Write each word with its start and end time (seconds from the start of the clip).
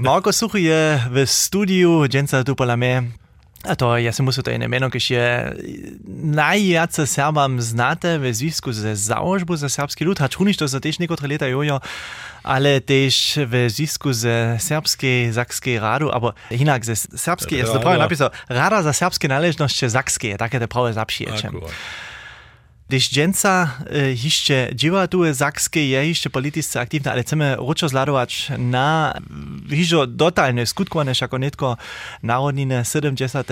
Marko 0.00 0.32
Suchy 0.32 0.60
je 0.60 1.00
w 1.10 1.26
studiu, 1.26 2.08
pola 2.56 2.76
mnie. 2.76 3.02
A 3.64 3.76
to 3.76 3.98
ja 3.98 4.12
si 4.12 4.22
muszę 4.22 4.42
to 4.42 4.50
miano, 4.68 4.88
když 4.88 5.10
je 5.10 5.54
najjace 6.08 7.06
Serbam 7.06 7.60
znate 7.60 8.18
w 8.18 8.34
związku 8.34 8.72
ze 8.72 8.96
założbą 8.96 9.56
za 9.56 9.68
serbski 9.68 10.04
lud, 10.04 10.18
hacz 10.18 10.36
huniš 10.36 10.56
to 10.56 10.68
za 10.68 10.80
też 10.80 10.98
niektóre 10.98 11.28
lata 11.28 11.46
jojo, 11.46 11.80
ale 12.42 12.80
też 12.80 13.38
w 13.46 13.66
związku 13.68 14.12
ze 14.12 14.56
serbskiej, 14.60 15.32
zakskiej 15.32 15.78
radu, 15.78 16.10
albo 16.10 16.32
inak 16.50 16.84
ze 16.84 16.96
serbskiej, 16.96 17.58
jest 17.58 17.72
to 17.72 17.80
prawie 17.80 17.98
napisał, 17.98 18.30
Rada 18.48 18.82
za 18.82 18.92
serbskie 18.92 19.28
należności 19.28 19.88
zakskie, 19.88 20.38
takie 20.38 20.58
te 20.58 20.68
prawe 20.68 20.92
zapszyjecie. 20.92 21.48
Akurat. 21.48 21.72
Když 22.90 23.10
dżęca 23.10 23.70
e, 23.86 24.12
jeszcze 24.12 24.68
dzieła 24.74 25.06
tu 25.08 25.34
zakskie 25.34 25.88
je 25.88 26.08
jeszcze 26.08 26.30
politycznie 26.30 26.80
aktywne, 26.80 27.12
ale 27.12 27.22
chcemy 27.22 27.56
ruczo 27.56 27.88
zladować 27.88 28.50
na 28.58 29.14
hižo 29.70 30.06
dotalne 30.06 30.66
skutkowane, 30.66 31.12
jako 31.20 31.38
netko 31.38 31.76
narodnine 32.22 32.84
70. 32.84 33.46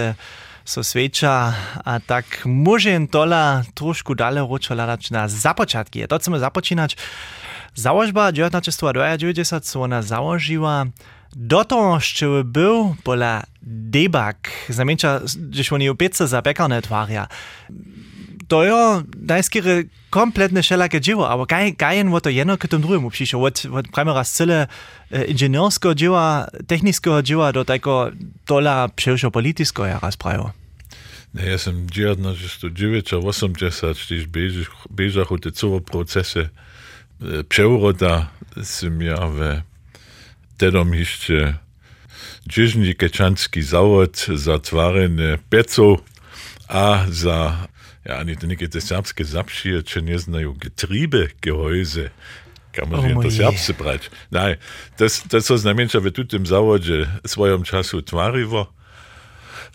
so 0.64 0.84
sveča, 0.84 1.54
a 1.84 2.00
tak 2.00 2.42
môžem 2.44 3.06
tola 3.06 3.62
trošku 3.74 4.14
ručo 4.18 4.74
ladać 4.74 5.10
na 5.10 5.28
započatki. 5.28 6.08
To 6.08 6.18
chcemy 6.18 6.38
započínać. 6.38 6.96
Założba 7.74 8.32
1990 8.32 9.66
so 9.66 9.82
ona 9.82 10.02
założyła 10.02 10.86
do 11.36 11.64
toho 11.64 11.96
ešte 11.96 12.26
był 12.44 12.96
pola 13.04 13.44
debak, 13.62 14.50
zamienča, 14.68 15.20
že 15.50 15.74
oni 15.74 15.88
opiece 15.88 16.26
za 16.26 16.42
pekarne 16.42 16.82
tvária. 16.82 17.28
To 18.48 18.64
je 18.64 19.04
najskýre 19.12 19.92
kompletne 20.08 20.64
všelaké 20.64 21.04
dzieło, 21.04 21.28
ale 21.28 21.44
kaj, 21.44 21.76
kajen 21.76 22.08
wo 22.08 22.20
to 22.20 22.32
jedno 22.32 22.56
k 22.56 22.64
tomu 22.64 22.82
drugiemu 22.82 23.10
przyszło. 23.12 23.44
Od, 23.44 23.68
od 23.68 23.86
primera 23.92 24.24
z 24.24 24.32
cyle 24.32 24.58
e, 25.12 25.24
inżynierskiego 25.24 25.94
dzieła, 25.94 26.48
technicznego 26.66 27.22
dzieła 27.22 27.52
do 27.52 27.64
tego 27.64 28.10
dola 28.46 28.88
przejścia 28.88 29.30
politycznego, 29.30 29.86
ja 29.86 29.98
raz 30.00 30.16
prawo. 30.16 30.52
Ne, 31.34 31.44
ja 31.44 31.58
sam 31.58 31.86
1909 31.86 33.12
a 33.12 33.16
80, 33.16 33.96
když 34.08 34.26
běžachu 34.90 35.38
ty 35.38 35.52
celé 35.52 35.80
procesy 35.80 36.48
e, 36.48 37.42
přeuroda, 37.44 38.32
jsem 38.62 39.02
ja 39.02 39.26
ve 39.26 39.62
tedom 40.56 40.94
ještě 40.94 41.54
Džižní 42.48 42.94
kečanský 42.94 43.62
závod 43.62 44.16
za 44.16 44.58
tvarenie 44.58 45.36
pecov 45.52 46.00
a 46.68 47.04
za, 47.08 47.68
ja 48.08 48.24
ani 48.24 48.40
to 48.40 48.48
niekde 48.48 48.72
te 48.72 48.80
serbské 48.80 49.20
zapšie, 49.20 49.84
čo 49.84 50.00
neznajú, 50.00 50.56
getriebe 50.56 51.28
gehäuse. 51.44 52.08
Kann 52.72 52.88
man 52.88 53.04
Oh 53.04 53.20
to 53.20 53.28
moje. 53.28 53.36
serbsce 53.36 53.72
brać. 53.76 54.02
Nej, 54.32 54.56
das, 54.96 55.22
das 55.28 55.44
so 55.44 55.60
znamenča 55.60 56.00
ve 56.00 56.10
tutem 56.10 56.46
závodě 56.46 57.04
svojom 57.26 57.64
času 57.64 58.00
tvarivo. 58.00 58.68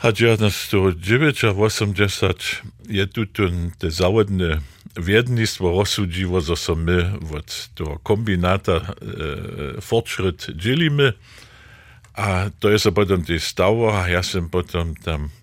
A 0.01 0.11
1909 0.11 1.43
a 1.43 1.51
80 1.53 2.35
je 2.89 3.05
tu 3.07 3.25
te 3.77 3.87
závodné 3.87 4.59
viednictvo 4.99 5.73
rozsudživo, 5.73 6.41
zo 6.41 6.57
som 6.59 6.81
my 6.85 7.23
od 7.31 7.49
toho 7.73 7.97
kombináta 8.03 8.81
e, 8.81 8.85
fortschritt 9.81 10.53
dzielimy. 10.53 11.13
A 12.13 12.53
to 12.59 12.69
je 12.69 12.77
sa 12.77 12.91
potom 12.93 13.25
tiež 13.25 13.41
stalo 13.41 13.89
a 13.89 14.05
ja 14.05 14.21
som 14.21 14.49
potom 14.49 14.93
tam 14.93 15.33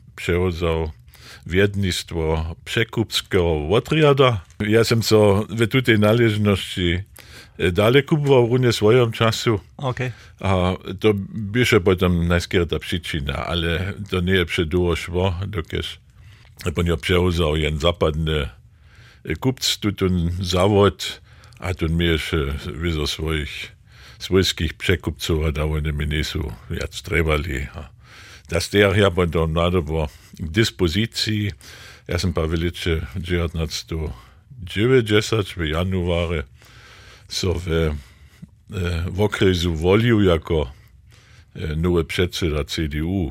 viednictvo 1.47 2.57
przekupského 2.65 3.69
otriada. 3.71 4.45
Ja 4.61 4.85
som 4.85 5.03
so 5.05 5.45
v 5.49 5.67
tutej 5.67 5.99
naležnosti 5.99 7.01
e, 7.01 7.71
dalej 7.73 8.09
kupoval 8.09 8.49
runie 8.49 8.73
svojom 8.73 9.13
času. 9.13 9.61
Okay. 9.77 10.13
A 10.41 10.77
to 11.01 11.15
byše 11.33 11.81
potom 11.81 12.29
najskôr 12.29 12.65
tá 12.65 12.81
príčina, 12.81 13.45
ale 13.49 13.97
to 14.09 14.25
nie 14.25 14.41
je 14.43 14.51
předuho 14.51 14.97
šlo, 14.97 15.37
dokež 15.47 16.01
on 16.77 16.87
jo 16.87 16.97
převzal 16.97 17.57
jen 17.57 17.81
zapadne 17.81 18.53
kupc 19.41 19.77
tu 19.81 19.93
ten 19.93 20.33
závod 20.41 21.21
a 21.61 21.73
tu 21.77 21.89
mi 21.89 22.17
ešte 22.17 22.57
vyzo 22.73 23.05
svojich 23.05 23.53
svojských 24.21 24.77
překupcov 24.77 25.49
a 25.49 25.51
da 25.51 25.65
oni 25.65 25.93
mi 25.93 26.05
nisu 26.05 26.45
viac 26.69 26.93
trebali. 27.01 27.69
A 27.73 27.89
das 28.51 28.71
der 28.71 28.97
ja 28.99 29.11
potom 29.11 29.53
nadobo 29.55 30.11
k 30.35 30.51
dispozícii. 30.51 31.55
Ja 32.11 32.19
som 32.19 32.35
pa 32.35 32.43
veliče 32.51 33.07
1990 33.15 35.57
v 35.57 35.71
januáre 35.71 36.43
so 37.31 37.55
v, 37.55 37.95
e, 38.75 39.07
v 39.07 39.19
okresu 39.23 39.79
volil 39.79 40.27
jako 40.27 40.67
e, 40.67 40.71
nowy 41.79 42.03
predseda 42.03 42.67
CDU. 42.67 43.31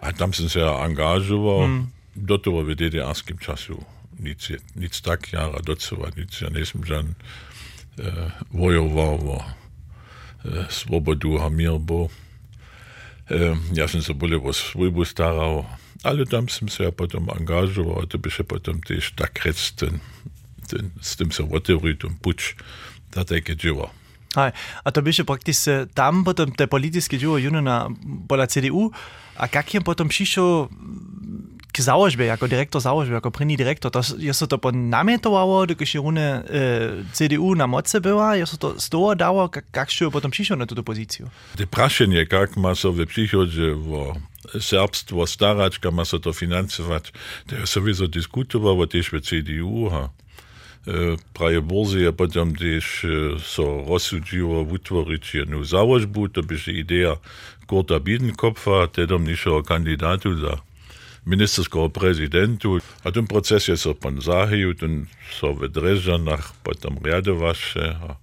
A 0.00 0.16
tam 0.16 0.32
som 0.32 0.48
sa 0.48 0.80
angažoval 0.80 1.68
mm. 1.68 1.84
do 2.16 2.40
toho 2.40 2.64
v 2.64 2.72
DDR-ským 2.72 3.36
času. 3.36 3.76
Nic, 4.16 4.40
je- 4.48 4.64
nic 4.76 5.00
tak 5.04 5.32
jara 5.32 5.60
docela, 5.60 6.08
nic 6.16 6.32
ja 6.40 6.48
nesem 6.48 6.80
žan 6.80 7.12
e, 7.12 7.16
vojoval 8.48 9.20
vo 9.20 9.44
e, 9.44 9.52
svobodu 10.72 11.44
a 11.44 11.52
mír 11.52 11.76
bol. 11.76 12.08
E, 13.30 13.56
ja 13.72 13.88
som 13.88 14.04
sa 14.04 14.12
boli 14.12 14.36
o 14.36 14.52
svojbu 14.52 15.04
staral, 15.08 15.64
ale 16.04 16.28
tam 16.28 16.48
som 16.48 16.68
sa 16.68 16.92
potom 16.92 17.32
angažoval 17.32 18.04
a 18.04 18.08
to 18.08 18.20
by 18.20 18.28
sa 18.28 18.44
potom 18.44 18.80
tiež 18.84 19.16
tak 19.16 19.40
rec 19.44 19.56
ten, 19.76 20.00
ten, 20.68 20.92
s 21.00 21.16
tým 21.16 21.32
sa 21.32 21.48
otevriť, 21.48 21.96
ten 22.04 22.14
puč, 22.20 22.58
da 23.14 23.24
také 23.24 23.56
działa. 23.56 23.88
Hej. 24.34 24.50
A 24.84 24.88
to 24.90 24.98
byše 24.98 25.22
praktisch 25.22 25.70
e, 25.70 25.86
tam 25.94 26.26
potom 26.26 26.50
te 26.50 26.66
politické 26.66 27.16
dzieło 27.16 27.38
Junina 27.38 27.88
pola 28.26 28.50
CDU, 28.50 28.90
a 29.36 29.46
jak 29.46 29.74
je 29.74 29.80
potom 29.80 30.08
přišel 30.08 30.68
k 31.74 31.80
założbie, 31.80 32.24
jako 32.24 32.48
dyrektor 32.48 32.80
założby, 32.80 33.14
jako 33.14 33.30
první 33.30 33.56
direktor, 33.56 33.90
to 33.90 34.00
je 34.18 34.34
se 34.34 34.46
to 34.46 34.58
ponamietowało, 34.58 35.66
když 35.66 35.94
je 35.94 36.00
rune 36.00 36.20
e, 36.20 36.44
CDU 37.12 37.54
na 37.54 37.66
moce 37.66 38.00
była, 38.00 38.36
je 38.36 38.46
se 38.46 38.58
to 38.58 38.80
z 38.80 38.88
toho 38.88 39.14
dało, 39.14 39.42
jak, 39.42 39.64
jak 39.76 40.00
je 40.00 40.10
potom 40.10 40.30
přišel 40.30 40.56
na 40.56 40.66
tuto 40.66 40.82
poziciju. 40.82 41.28
Te 41.56 41.66
prašenje, 41.66 42.26
kak 42.26 42.56
ma 42.56 42.74
so 42.74 42.92
v 42.92 43.06
prihodže 43.06 43.74
vo 43.74 44.14
serbstvo 44.54 45.26
starač, 45.26 45.82
kak 45.82 45.92
ma 45.92 46.04
so 46.06 46.22
to 46.22 46.30
financovať, 46.30 47.10
to 47.50 47.52
je 47.58 47.66
sowieso 47.66 48.06
diskutovalo 48.06 48.86
tiež 48.86 49.10
v 49.10 49.18
CDU. 49.18 49.90
A 49.90 50.14
e, 50.86 51.18
praje 51.34 51.58
borze 51.58 51.98
je 52.06 52.12
potom 52.14 52.54
tiež 52.54 52.84
e, 53.02 53.08
so 53.42 53.82
rozsudživo 53.82 54.62
vytvoriť 54.62 55.42
jednu 55.42 55.66
záložbu, 55.66 56.30
to 56.30 56.46
by 56.46 56.54
idea 56.70 57.18
Kurta 57.66 57.98
Biedenkopfa, 57.98 58.86
tedom 58.94 59.26
nišeho 59.26 59.66
kandidátu 59.66 60.38
za 60.38 60.62
ministerského 61.24 61.88
prezidentu. 61.88 62.78
A 63.04 63.10
ten 63.10 63.24
proces 63.24 63.68
je 63.68 63.76
so 63.76 63.96
pan 63.96 64.20
zahiju, 64.20 64.76
ten 64.76 65.08
so 65.32 65.56
v 65.56 65.68
Drežanach 65.72 66.52
potom 66.60 67.00
riadovaše. 67.00 67.96
A 67.96 68.20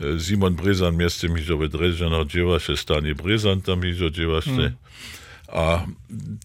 e, 0.00 0.20
Simon 0.20 0.54
Brezan 0.54 0.96
miestem 0.96 1.32
hižo 1.36 1.56
v 1.56 1.72
Drežanach 1.72 2.28
dziewaše, 2.28 2.76
Stani 2.76 3.16
Brezan 3.16 3.64
tam 3.64 3.80
hižo 3.80 4.12
dziewaše. 4.12 4.76
A 5.48 5.88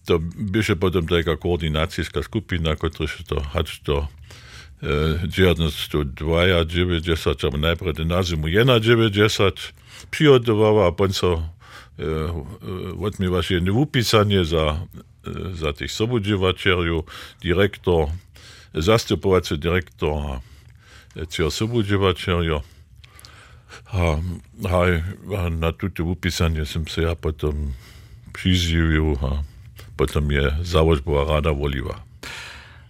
to 0.08 0.16
byše 0.24 0.80
potom 0.80 1.04
taká 1.04 1.36
koordinácijská 1.36 2.24
skupina, 2.24 2.72
ktorá 2.72 3.04
to 3.28 3.36
hač 3.52 3.84
to 3.84 4.08
e, 4.80 5.28
1902, 5.28 6.16
90, 6.16 7.44
alebo 7.44 7.58
najprv 7.60 8.00
na 8.08 8.24
zimu 8.24 8.48
1, 8.48 8.80
90, 8.80 10.08
přihodovala 10.08 10.88
a 10.88 10.96
pon 10.96 11.12
so 11.12 11.36
e, 11.36 11.44
e, 12.00 12.16
odmývaš 12.96 13.60
jedno 13.60 13.76
upísanie 13.76 14.40
za, 14.40 14.80
e, 14.80 15.13
za 15.54 15.72
tých 15.72 15.92
sobudzivačerju, 15.92 17.04
direktor, 17.40 18.12
zastupovací 18.74 19.56
direktor 19.56 20.40
e, 21.16 21.26
tých 21.26 21.50
sobudzivačerju. 21.50 22.58
A, 23.90 24.02
a, 24.70 24.76
a 25.34 25.40
na 25.50 25.70
túto 25.74 26.06
upísanie 26.06 26.62
som 26.66 26.86
sa 26.86 27.12
ja 27.12 27.14
potom 27.18 27.74
přiživil 28.34 29.18
a 29.22 29.42
potom 29.94 30.26
je 30.30 30.50
záložbová 30.62 31.38
rada 31.38 31.54
volila. 31.54 32.02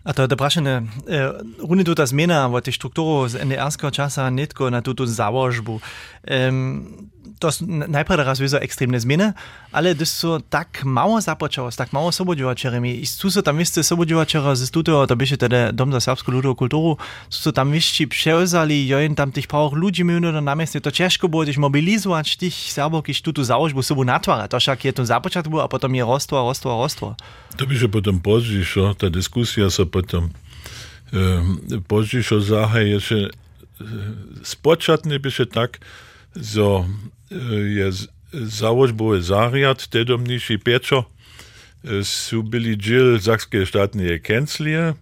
A 0.04 0.12
to 0.12 0.20
je 0.20 0.28
to 0.28 0.37
prašene, 0.37 0.84
e, 1.08 1.16
rune 1.64 1.80
tuta 1.80 2.04
zmena 2.04 2.44
v 2.52 2.60
tej 2.60 2.76
štruktúru 2.76 3.25
z 3.25 3.40
NDR-ského 3.40 3.88
časa 3.88 4.28
netko 4.28 4.69
na 4.69 4.84
túto 4.84 5.08
záložbu. 5.08 5.80
Um, 6.28 7.08
to 7.44 7.52
sú 7.52 7.69
n- 7.69 7.85
najprv 7.85 8.25
raz 8.25 8.41
vyzo 8.41 8.56
extrémne 8.56 8.96
zmeny, 8.96 9.37
ale 9.69 9.93
když 9.93 10.08
sú 10.08 10.41
tak 10.49 10.81
mało 10.88 11.20
započalo, 11.20 11.69
tak 11.69 11.93
mało 11.93 12.08
sobodživačerami, 12.08 13.05
i 13.05 13.05
sú 13.05 13.29
so 13.29 13.44
tam 13.44 13.61
viste 13.61 13.85
sobodživačera 13.85 14.56
z 14.56 14.73
tuto, 14.73 15.05
to 15.05 15.12
byše 15.12 15.37
teda 15.37 15.76
Dom 15.76 15.93
za 15.93 16.00
serbskú 16.00 16.32
ľudovú 16.32 16.64
kultúru, 16.64 16.91
sú 17.29 17.38
so 17.44 17.50
tam 17.52 17.69
vyšči 17.69 18.08
převzali, 18.08 18.88
jojen 18.88 19.12
tam 19.12 19.29
tých 19.29 19.44
pár 19.44 19.76
ľudí 19.76 20.00
minú 20.00 20.32
na 20.32 20.41
námestne, 20.41 20.81
to 20.81 20.88
ťažko 20.88 21.29
bolo 21.29 21.44
tiež 21.44 21.61
mobilizovať 21.61 22.49
tých 22.49 22.56
Serbov, 22.73 23.05
keď 23.05 23.20
túto 23.20 23.44
záložbu 23.44 23.85
sobu 23.85 24.08
natvára, 24.08 24.49
to 24.49 24.56
však 24.56 24.88
je 24.88 24.93
to 24.97 25.05
započatku 25.05 25.61
a 25.61 25.69
potom 25.69 25.93
je 25.93 26.00
rostvo, 26.00 26.40
rostvo, 26.40 26.73
rostvo. 26.81 27.08
To 27.61 27.69
by 27.69 27.75
się 27.76 27.88
potem 27.93 28.17
pozdzišo, 28.25 28.97
ta 28.97 29.12
dyskusja 29.12 29.69
sa 29.69 29.85
potom 29.85 30.32
e, 31.12 31.81
pozdzišo 31.85 32.40
zahaje, 32.40 32.97
že 32.99 33.19
e, 33.26 33.31
spočatne 34.40 35.20
tak, 35.52 35.85
so 36.35 36.87
e, 37.34 37.54
je 37.54 37.92
z- 37.92 38.08
załožbowy 38.32 39.22
zariad, 39.22 39.86
tedomniejszy 39.86 40.58
pieczo, 40.58 41.04
su 42.02 42.42
byli 42.42 42.78
dziel 42.78 43.20
Sakskiej 43.20 43.66
Statnej 43.66 44.20
Kanzlie. 44.20 44.94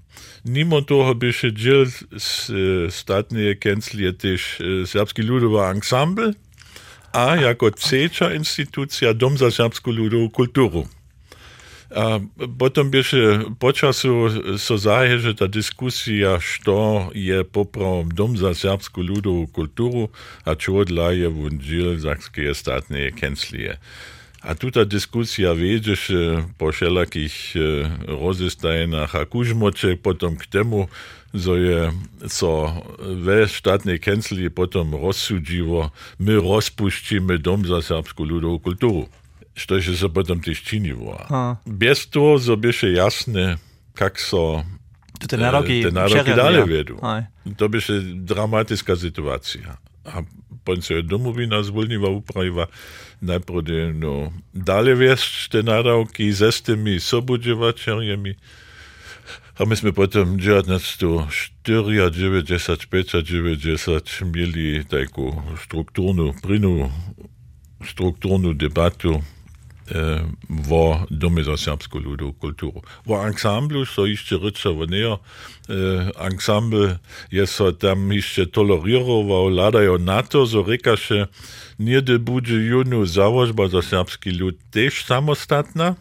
Mimo 0.44 0.82
toho 0.82 1.14
byše 1.14 1.52
dziel 1.52 1.87
Statnej 2.90 3.56
Kanzlie 3.58 4.12
też 4.12 4.58
Serbski 4.87 5.23
Ludowy 5.23 5.61
Ensemble, 5.61 6.32
a 7.12 7.37
jako 7.37 7.70
trzecia 7.70 8.35
instytucja 8.35 9.14
Dom 9.14 9.38
za 9.38 9.50
serbską 9.50 9.90
ludową 9.93 10.31
kulturu. 10.31 10.88
A 11.93 12.25
potom 12.59 12.89
byše 12.89 13.53
počasu 13.61 14.33
so 14.56 14.81
zahe, 14.81 15.21
že 15.21 15.37
ta 15.37 15.44
diskusija, 15.47 16.41
što 16.41 17.11
je 17.12 17.44
popravom 17.44 18.09
Dom 18.09 18.37
za 18.37 18.56
serbsku 18.56 19.05
ludovú 19.05 19.47
kulturu 19.47 20.09
a 20.44 20.56
čo 20.56 20.85
je 20.89 21.29
vun 21.29 21.61
džil 21.61 22.00
Sakske 22.00 22.55
statne 22.55 23.12
kenslije. 23.12 23.77
A 24.43 24.59
tuta 24.59 24.83
diskusja 24.85 25.53
wiedziesz 25.53 26.11
po 26.59 26.73
wszelakich 26.73 27.55
rozestajnach 28.09 29.15
a 29.15 29.23
kužmoče 29.23 29.97
potom 30.03 30.35
k 30.35 30.47
temu, 30.50 30.88
zo 31.33 31.56
je 31.56 31.88
so 32.29 32.69
we 33.00 33.49
štátnej 33.49 33.97
kanceli 33.97 34.53
potom 34.53 34.93
rozsudziło, 34.93 35.91
my 36.21 36.35
rozpuścimy 36.37 37.41
Dom 37.41 37.65
za 37.65 37.81
serbsku 37.81 38.25
ludowú 38.25 38.61
kulturu. 38.61 39.09
Što 39.54 39.76
je 39.76 39.96
se 39.96 40.08
potom 40.08 40.43
też 40.43 40.62
činiło. 40.62 41.26
Bez 41.66 42.06
toho, 42.06 42.38
zo 42.38 42.56
byše 42.56 42.93
jasne, 42.93 43.56
kak 43.94 44.20
so 44.20 44.64
te 45.28 45.37
naroki, 45.37 45.82
te 45.82 45.90
naroki 45.90 46.34
dalej 46.34 46.64
vedu. 46.66 46.96
To 47.56 47.69
byše 47.69 48.00
dramatická 48.25 48.96
sytuacja. 48.96 49.76
A 50.04 50.22
ponce 50.64 51.02
domovina 51.02 51.62
zvolniva 51.62 52.08
upraviva 52.10 52.66
najprve 53.22 53.94
no, 53.94 54.32
dalej 54.50 54.99
viesť 54.99 55.52
te 55.52 55.60
naroky 55.62 56.32
ze 56.34 56.50
s 56.50 56.62
tými 56.62 56.99
sobudževačerjemi. 56.99 58.34
A 59.60 59.69
my 59.69 59.75
sme 59.76 59.93
potom 59.93 60.40
1994, 60.40 61.28
95 61.62 63.14
a 63.14 63.20
90 63.20 64.32
mieli 64.32 64.82
takú 64.82 65.38
štruktúrnu, 65.60 66.34
prynu 66.40 66.90
štruktúrnu 67.84 68.54
debatu 68.58 69.22
wo 70.49 71.06
domy 71.11 71.44
za 71.44 71.56
serbską 71.56 71.99
ludu 71.99 72.33
kulturu. 72.33 72.83
Wo 73.06 73.29
ensemble, 73.29 73.87
so 73.87 74.06
jeszcze 74.06 74.39
rycza 74.39 74.71
w 74.71 74.91
nie, 74.91 75.19
ensemble 76.19 76.99
jest 77.33 77.55
so 77.55 77.73
tam 77.73 78.12
jeszcze 78.12 78.47
tolerował, 78.47 79.49
ladają 79.49 79.99
na 79.99 80.23
to, 80.23 80.47
so 80.47 80.62
reka 80.62 80.97
się, 80.97 81.27
nie 81.79 82.03
de 82.03 82.19
budzie 82.19 82.55
junu 82.55 83.06
założba 83.06 83.69
za 83.69 83.83
serbski 83.83 84.31
lud 84.31 84.56
też 84.71 85.05
samostatna, 85.05 85.95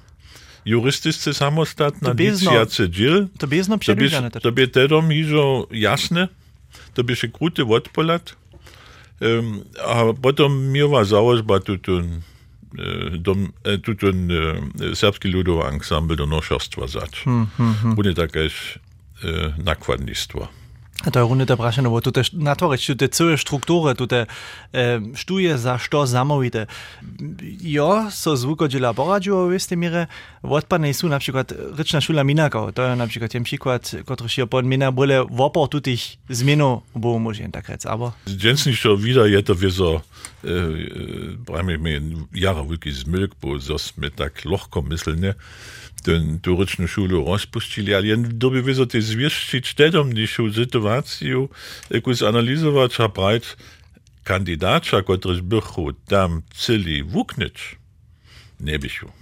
jurystyczce 0.65 1.33
samostatna, 1.33 2.13
nicjace 2.13 2.89
dziel. 2.89 3.27
To 3.39 3.47
by 3.47 3.55
jest 3.55 3.69
przewidziane 3.79 4.31
To 4.31 4.51
by 4.51 4.67
tedom 4.67 5.13
iżo 5.13 5.67
jasne, 5.71 6.27
to 6.93 7.03
by 7.03 7.15
się 7.15 7.27
króty 7.27 7.65
odpolat, 7.65 8.35
um, 9.21 9.63
a 9.87 10.03
potem 10.21 10.71
miała 10.71 11.03
założba 11.03 11.59
tutun 11.59 12.03
dom, 12.03 12.21
tu 12.21 12.30
äh, 12.77 13.77
tout 13.79 14.03
un 14.03 14.29
äh, 14.29 14.95
serbskiludo 14.95 15.61
ensemble 15.61 16.15
de 16.15 16.25
nochostva 16.25 16.87
sat 16.87 17.23
Bune 17.25 18.13
da 18.13 18.27
gech 18.27 18.79
nakwadnistva. 19.63 20.49
Der 21.13 21.23
runde 21.23 21.45
der 21.45 21.55
brachen 21.55 21.85
wo 21.89 21.99
du 21.99 22.11
natürlich 22.33 22.97
de 22.97 23.09
zoe 23.11 23.37
Strukture 23.37 23.93
du 23.93 24.05
der 24.07 24.27
Studie 25.13 25.57
sa 25.57 25.77
sto 25.77 26.05
samoide. 26.05 26.67
Ja 27.61 28.09
so 28.09 28.35
zvuko 28.35 28.67
di 28.67 28.79
laboraggio 28.79 29.49
veste 29.49 29.75
mire 29.75 30.07
odpadne 30.41 30.89
sú 30.89 31.05
napríklad 31.05 31.53
rečná 31.77 32.01
šula 32.01 32.25
Minakov, 32.25 32.73
to 32.73 32.81
je 32.81 32.97
napríklad 32.97 33.29
ten 33.29 33.45
príklad, 33.45 33.85
ktorý 33.85 34.29
je 34.29 34.45
pod 34.49 34.65
Mina 34.65 34.89
bole 34.89 35.21
vopor 35.29 35.69
tutých 35.69 36.17
zmenov 36.29 36.81
bo 36.97 37.21
môžem 37.21 37.53
tak 37.53 37.69
rec, 37.69 37.85
abo? 37.85 38.13
Dženstnišo 38.25 38.97
vida 38.97 39.29
je 39.29 39.41
to 39.45 39.53
wieso, 39.53 40.01
e, 40.41 41.37
brajme 41.45 41.77
mi 41.77 41.93
jara 42.33 42.65
veľký 42.65 42.89
zmylk, 42.89 43.37
bo 43.37 43.61
zos 43.61 43.93
me 44.01 44.09
tak 44.09 44.41
lohko 44.45 44.81
myslne, 44.89 45.37
ten 46.01 46.39
turyczną 46.41 46.87
szulu 46.87 47.25
rozpuścili, 47.25 47.93
ale 47.93 48.17
doby 48.17 48.61
wyzo 48.61 48.85
te 48.85 49.01
zwierzczyć 49.01 49.73
tedom 49.73 50.13
niższą 50.13 50.53
sytuację, 50.53 51.47
jakoś 51.89 52.21
analizować, 52.21 52.99
a 52.99 53.07
brać 53.07 53.43
kandydacza, 54.23 55.01
który 55.01 55.41
bychu 55.41 55.93
tam 55.93 56.41
celi 56.53 57.03
wuknąć, 57.03 57.75
nie 58.59 58.79
bysiu. 58.79 59.20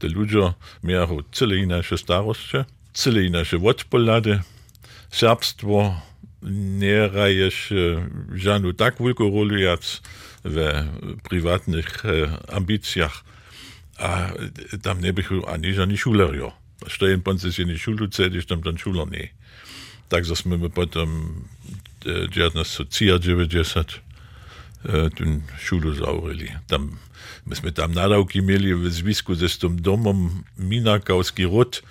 Te 0.00 0.08
ludzie 0.08 0.52
miały 0.82 1.24
cele 1.32 1.56
inacze 1.56 1.98
starości, 1.98 2.56
cele 2.92 3.22
inacze 3.22 3.56
odpolady, 3.56 4.40
serbstwo 5.10 6.00
nie 6.80 7.08
raje 7.08 7.50
się 7.50 8.08
żadną 8.34 8.74
tak 8.74 8.98
wielką 9.00 9.30
rolę 9.30 9.60
jak 9.60 9.80
w 10.44 10.84
prywatnych 11.28 12.02
ambicjach, 12.52 13.24
a 13.98 14.32
tam 14.82 15.00
ne 15.00 15.12
bych 15.12 15.32
ani 15.46 15.74
žádný 15.74 15.96
šuler, 15.96 16.34
jo. 16.34 16.52
Stojen 16.88 17.20
pan 17.20 17.38
se 17.38 17.48
jedný 17.58 17.78
šulu 17.78 18.08
cediš, 18.08 18.46
tam 18.46 18.62
ten 18.62 18.78
šuler 18.78 19.04
ne. 19.04 19.28
Takže 20.08 20.36
jsme 20.36 20.56
my 20.56 20.70
socia 22.64 23.18
90 23.18 24.00
ten 25.16 25.42
šulu 25.58 25.94
zaurili. 25.94 26.48
Tam, 26.66 26.98
my 27.46 27.56
jsme 27.56 27.72
tam 27.72 27.94
nadawki 27.94 28.42
mieli 28.42 28.74
w 28.74 28.90
związku 28.92 29.34
ze 29.34 29.48
tym 29.48 29.82
domom 29.82 30.44
Minakowski 30.58 31.44
Rot, 31.44 31.82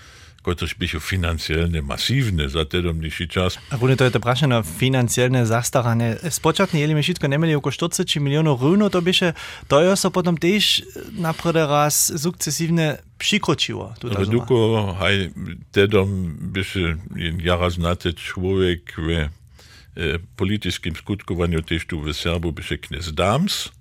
kotrež 0.42 0.76
bychu 0.80 1.00
financielne 1.04 1.84
masívne 1.84 2.48
za 2.48 2.64
tedomnejší 2.64 3.26
čas. 3.28 3.60
A 3.70 3.78
bude 3.78 4.00
to 4.00 4.08
je 4.08 4.14
to 4.16 4.24
prašeno 4.24 4.64
financielne 4.64 5.44
zastarane. 5.44 6.16
Spočatne 6.24 6.80
jeli 6.80 6.96
mi 6.96 7.04
všetko 7.04 7.28
nemeli 7.28 7.56
oko 7.56 7.72
40 7.72 8.08
milionov 8.24 8.64
rúno, 8.64 8.88
to 8.88 9.04
byše, 9.04 9.36
to 9.68 9.84
je 9.84 9.94
so 10.00 10.10
potom 10.10 10.40
tiež 10.40 10.88
naprede 11.20 11.68
raz 11.68 12.10
sukcesívne 12.16 13.04
přikročilo. 13.20 14.00
Reduko, 14.00 14.96
haj, 14.96 15.36
tedom 15.76 16.40
byše 16.56 16.98
jara 17.44 17.70
znate 17.70 18.16
človek 18.16 18.96
v 18.96 19.08
e, 19.20 20.24
politickim 20.40 20.96
skutkowaniu 20.96 21.60
też 21.62 21.84
tu 21.84 22.00
w 22.00 22.16
Serbu 22.16 22.56
byše 22.56 22.80
knes 22.80 23.12
Dams. 23.12 23.76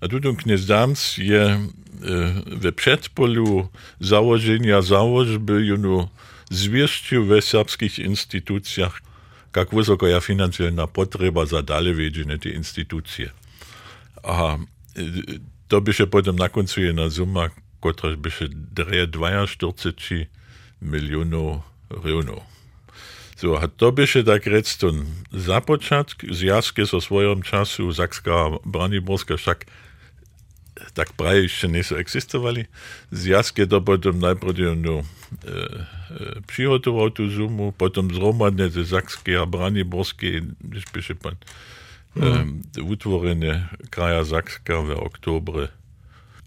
A 0.00 0.08
knes 0.38 0.66
Dams 0.66 1.18
je 1.18 1.60
we 2.46 2.72
przedpolu 2.72 3.68
założenia 4.00 4.82
założby 4.82 5.66
junu 5.66 6.08
zwieścił 6.50 7.24
we 7.24 7.42
serbskich 7.42 7.98
instytucjach, 7.98 9.02
jak 9.56 9.74
wysoko 9.74 10.06
ja 10.06 10.20
finansjalna 10.20 10.86
potrzeba 10.86 11.46
za 11.46 11.62
dalej 11.62 11.94
wiedzieć 11.94 12.28
te 12.42 12.48
instytucje. 12.48 13.30
A 14.22 14.58
to 15.68 15.80
by 15.80 15.92
się 15.92 16.06
potem 16.06 16.36
na 16.36 16.48
końcu 16.48 16.80
jedna 16.80 17.10
suma, 17.10 17.50
która 17.80 18.16
by 18.16 18.30
się 18.30 18.48
dreje 18.48 19.06
42 19.46 20.16
milionów 20.82 21.62
rionów. 22.04 22.57
So, 23.38 23.54
a 23.54 23.70
to 23.70 23.92
беше 23.92 24.24
tak 24.26 24.46
redstun 24.50 25.06
započatk, 25.30 26.26
zjazke 26.26 26.82
so 26.86 26.98
svojom 26.98 27.46
času 27.46 27.94
Sakská 27.94 28.58
Braniborska 28.66 29.38
však 29.38 29.70
tak 30.94 31.14
praje 31.14 31.46
ešte 31.46 31.70
nie 31.70 31.82
existovali. 31.82 32.66
Zjazke 33.14 33.70
to 33.70 33.78
potom 33.78 34.18
najprv 34.18 34.50
eh, 34.58 34.66
eh, 34.66 34.74
e, 34.74 36.42
przygotował 36.50 37.14
tu 37.14 37.30
Zumu, 37.30 37.70
Potom 37.70 38.10
zromadne 38.10 38.70
ze 38.74 38.82
Sakskie 38.82 39.38
a 39.38 39.46
Braniborskiej, 39.46 40.42
gdzieś 40.58 40.84
pisze 40.90 41.14
pan, 41.14 41.38
no. 42.18 42.26
eh, 42.26 42.42
mm. 42.42 42.62
e, 42.74 42.82
utworzenie 42.82 43.68
kraja 43.90 44.24
Sakska 44.24 44.82
w 44.82 44.90
oktobre 44.98 45.77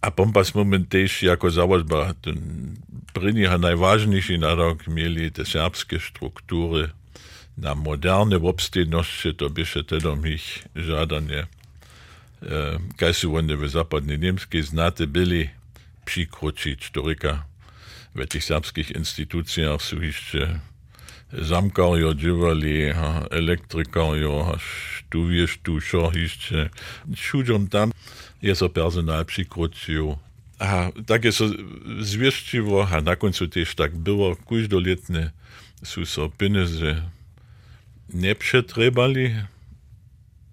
A 0.02 0.12
pompas 0.12 0.54
moment 0.54 0.90
tež 0.90 1.24
jako 1.24 1.52
załožba, 1.52 2.14
ten 2.22 2.38
první 3.14 3.48
a 3.48 3.58
najvážnejší 3.58 4.38
narok 4.38 4.88
mieli 4.88 5.30
te 5.30 5.46
serbské 5.46 6.00
štruktúry 6.02 6.90
na 7.58 7.78
moderne 7.78 8.42
obstojnosti, 8.42 9.38
to 9.38 9.50
by 9.50 9.66
się 9.66 9.84
teda 9.84 10.18
ich 10.26 10.66
žádanie 10.74 11.46
kaj 12.98 13.14
su 13.14 13.36
one 13.36 13.54
v 13.54 13.70
zapadnej 13.70 14.20
Niemskiej 14.20 14.64
znate 14.64 15.08
byli 15.08 15.50
przykročić 16.06 16.82
historyka 16.82 17.46
w 18.16 18.28
tych 18.28 18.44
serbskich 18.44 18.92
instytucjach 18.92 19.82
są 19.82 20.02
jeszcze 20.02 20.60
zamkarjo 21.34 22.14
dziewali, 22.14 22.92
elektrykarjo, 23.32 24.58
tu 25.10 25.28
wiesz, 25.28 25.58
tu 25.64 25.82
šo 25.82 26.12
jeszcze 26.16 26.70
všuďom 27.16 27.68
tam 27.68 27.92
je 28.42 28.54
so 28.56 28.68
najpřikročil. 29.02 30.18
A 30.62 30.94
také 31.06 31.34
so 31.34 31.50
zvieščivo 32.06 32.86
a 32.86 33.02
na 33.02 33.18
koncu 33.18 33.50
tiež 33.50 33.74
tak 33.74 33.98
bylo, 33.98 34.38
kuždoletne 34.46 35.34
sú 35.82 36.06
so 36.06 36.30
peniaze 36.30 37.02
nepšetrebali 38.14 39.42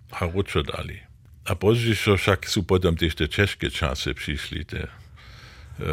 a 0.09 0.19
ročo 0.25 0.65
dali. 0.65 1.05
A 1.45 1.53
pozdišo 1.57 2.17
však 2.17 2.49
sú 2.49 2.65
potom 2.65 2.97
tiež 2.97 3.21
tie 3.21 3.29
české 3.29 3.69
čase 3.69 4.17
prišli, 4.17 4.65
tie 4.65 4.85
e, 4.85 4.89
e, 4.89 5.93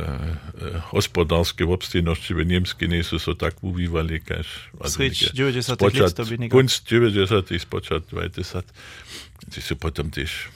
hospodárske 0.95 1.67
obstojnosti 1.67 2.31
v 2.31 2.43
Nemsky 2.43 2.87
nie 2.87 3.03
sú 3.03 3.19
so 3.19 3.35
tak 3.35 3.59
uvývali, 3.59 4.23
kaž... 4.23 4.71
Svič 4.87 5.35
90. 5.35 5.75
Spočat, 5.75 6.15
kunst 6.47 6.87
90. 6.87 7.51
spočat 7.59 8.03
20. 8.07 8.63
Ty 9.51 9.59
sú 9.59 9.75
potom 9.75 10.07
tiež 10.07 10.51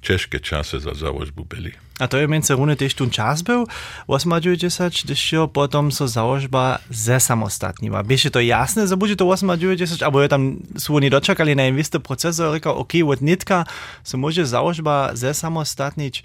české 0.00 0.40
časy 0.40 0.80
za 0.80 0.94
załožbu 0.94 1.44
byli. 1.44 1.72
A 2.00 2.08
to 2.08 2.16
je 2.16 2.28
między 2.28 2.54
runy 2.54 2.76
też 2.76 2.94
tu 2.94 3.10
czas 3.10 3.42
był, 3.42 3.66
98, 4.08 5.04
gdyż 5.04 5.20
się 5.20 5.48
potem 5.52 5.92
so 5.92 6.08
założba 6.08 6.78
ze 6.90 7.20
samostatniła. 7.20 8.02
Bieže 8.02 8.30
to 8.30 8.40
jasne, 8.40 8.88
że 8.88 8.96
będzie 8.96 9.16
to 9.16 9.24
98, 9.24 10.04
albo 10.04 10.22
je 10.22 10.28
tam 10.28 10.56
nie 11.00 11.10
doczekali 11.10 11.56
na 11.56 11.66
inwisty 11.66 12.00
procesor, 12.00 12.52
rekao, 12.52 12.76
ok, 12.76 12.92
od 13.08 13.20
nitka 13.20 13.64
so 14.04 14.18
może 14.18 14.46
założba 14.46 15.10
ze 15.12 15.34
samostatnić. 15.34 16.22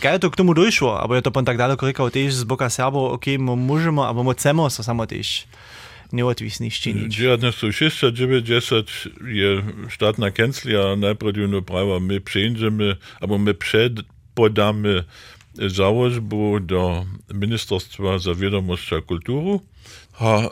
Kaj 0.00 0.20
to 0.20 0.30
k 0.30 0.36
tomu 0.36 0.54
dojšlo? 0.54 1.02
Abo 1.02 1.14
je 1.14 1.22
to 1.22 1.30
pon 1.30 1.44
tak 1.44 1.58
daleko 1.58 1.86
rekao 1.86 2.10
tež 2.10 2.34
z 2.34 2.44
boka 2.44 2.70
Serbov, 2.70 3.12
ok, 3.12 3.26
mo 3.38 3.56
možemo, 3.56 4.06
abo 4.06 4.22
mo 4.22 4.32
chcemo 4.32 4.70
so 4.70 4.82
samo 4.86 5.06
tež 5.06 5.50
neodvisni 6.14 6.70
ščiniť. 6.70 7.10
1990 7.10 9.26
je 9.26 9.50
štátna 9.90 10.30
kanclia 10.30 10.94
najprv 10.94 11.50
no 11.50 11.66
práva, 11.66 11.98
my 11.98 12.22
przyjdziemy, 12.22 12.94
albo 13.20 13.38
my 13.38 13.54
przedpodamy 13.54 15.04
założbu 15.58 16.60
do 16.60 17.06
Ministerstwa 17.34 18.18
za 18.18 18.34
wiadomość 18.34 18.92
a 18.92 19.00
kulturu. 19.00 19.60
A 20.20 20.50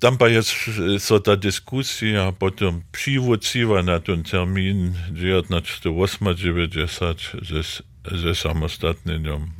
tam 0.00 0.16
pa 0.16 0.28
jest 0.28 0.54
so 0.98 1.20
ta 1.20 1.36
dyskusja 1.36 2.32
potem 2.32 2.82
przywróciła 2.92 3.82
na 3.82 4.00
ten 4.00 4.22
termin 4.22 4.92
1998 5.14 6.34
ze, 8.22 8.34
samostatnieniem 8.34 9.50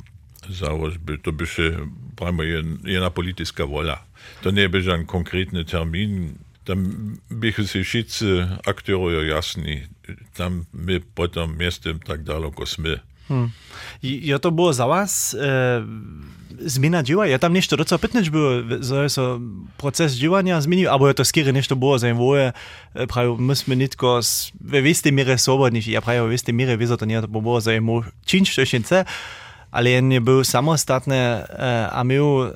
założby. 0.49 1.17
To 1.17 1.31
by 1.31 1.47
się 1.47 1.89
prajmo 2.15 2.43
jedna 2.83 3.09
polityczna 3.09 3.65
wola. 3.65 4.05
To 4.41 4.51
nie 4.51 4.69
by 4.69 4.81
żaden 4.81 5.05
konkretny 5.05 5.65
termin. 5.65 6.35
Tam 6.65 6.93
bychu 7.29 7.67
się 7.67 7.83
wszyscy 7.83 8.47
aktorzy 8.65 9.27
jasni. 9.27 9.81
Tam 10.33 10.65
my 10.73 11.01
potem 11.15 11.57
miestem 11.57 11.99
tak 11.99 12.23
daleko 12.23 12.65
sme. 12.65 12.99
Hmm. 13.27 13.49
Ja 14.01 14.39
to 14.39 14.51
było 14.51 14.73
za 14.73 14.87
was 14.87 15.33
e, 15.33 15.81
zmiana 16.61 17.03
dzieła? 17.03 17.27
Ja 17.27 17.39
tam 17.39 17.53
nešto 17.53 17.77
doco 17.77 17.99
pytnąć 17.99 18.29
było, 18.29 18.51
że 18.79 19.09
so 19.09 19.39
proces 19.77 20.13
działania 20.13 20.61
zmienił, 20.61 20.89
albo 20.89 21.13
to 21.13 21.25
skiery 21.25 21.53
nešto 21.53 21.75
było 21.75 21.99
zajmowe, 21.99 22.53
prawie 23.09 23.35
myśmy 23.39 23.75
nitko 23.75 24.19
we 24.61 24.81
wieste 24.81 25.11
mierze 25.11 25.37
swobodni, 25.37 25.81
ja 25.87 26.01
prawie 26.01 26.21
we 26.21 26.29
wieste 26.29 26.53
mierze 26.53 26.77
wiedzą 26.77 26.97
to 26.97 27.05
nie, 27.05 27.21
to 27.21 27.61
zajmowe 27.61 28.11
czynć, 28.25 28.55
to 28.55 28.65
się 28.65 28.79
chce, 28.79 28.95
ale 28.95 29.05
Alen 29.75 30.11
je 30.11 30.19
bil 30.23 30.43
samostatne, 30.47 31.43
uh, 31.43 31.91
a 31.91 32.01
imel 32.01 32.53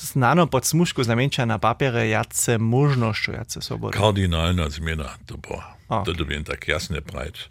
znano 0.00 0.46
podsmušku 0.46 1.04
znamenčana 1.04 1.58
papire, 1.58 2.08
jace 2.08 2.58
možnošću, 2.58 3.32
jace 3.32 3.60
svobodu. 3.60 3.98
Kardinalna 3.98 4.70
zmena 4.70 5.08
to 5.26 5.36
bo. 5.36 5.60
Oh. 5.88 6.04
To 6.04 6.12
dobim 6.12 6.44
tak 6.44 6.68
jasne 6.68 7.00
prajč. 7.00 7.48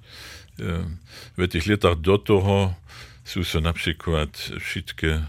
Eh, 0.59 0.85
v 1.37 1.47
tih 1.47 1.65
letah 1.67 1.97
do 1.97 2.17
toho 2.17 2.73
so 3.25 3.43
se 3.43 3.61
na 3.61 3.73
primer 3.73 4.27
šitke 4.61 5.25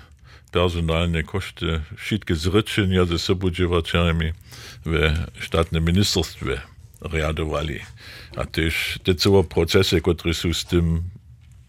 personalne 0.53 1.23
košte, 1.23 1.81
šitke 1.97 2.35
zrečenja 2.35 3.05
za 3.05 3.19
sobođevačami 3.19 4.33
v 4.85 4.93
štatnem 5.41 5.85
ministrstvu 5.85 6.57
readovali. 7.01 7.83
A 8.37 8.45
tež 8.45 8.99
te 9.05 9.15
celo 9.15 9.43
procese, 9.43 10.01
kot 10.01 10.23
so 10.33 10.53
s 10.53 10.65
tem 10.65 11.11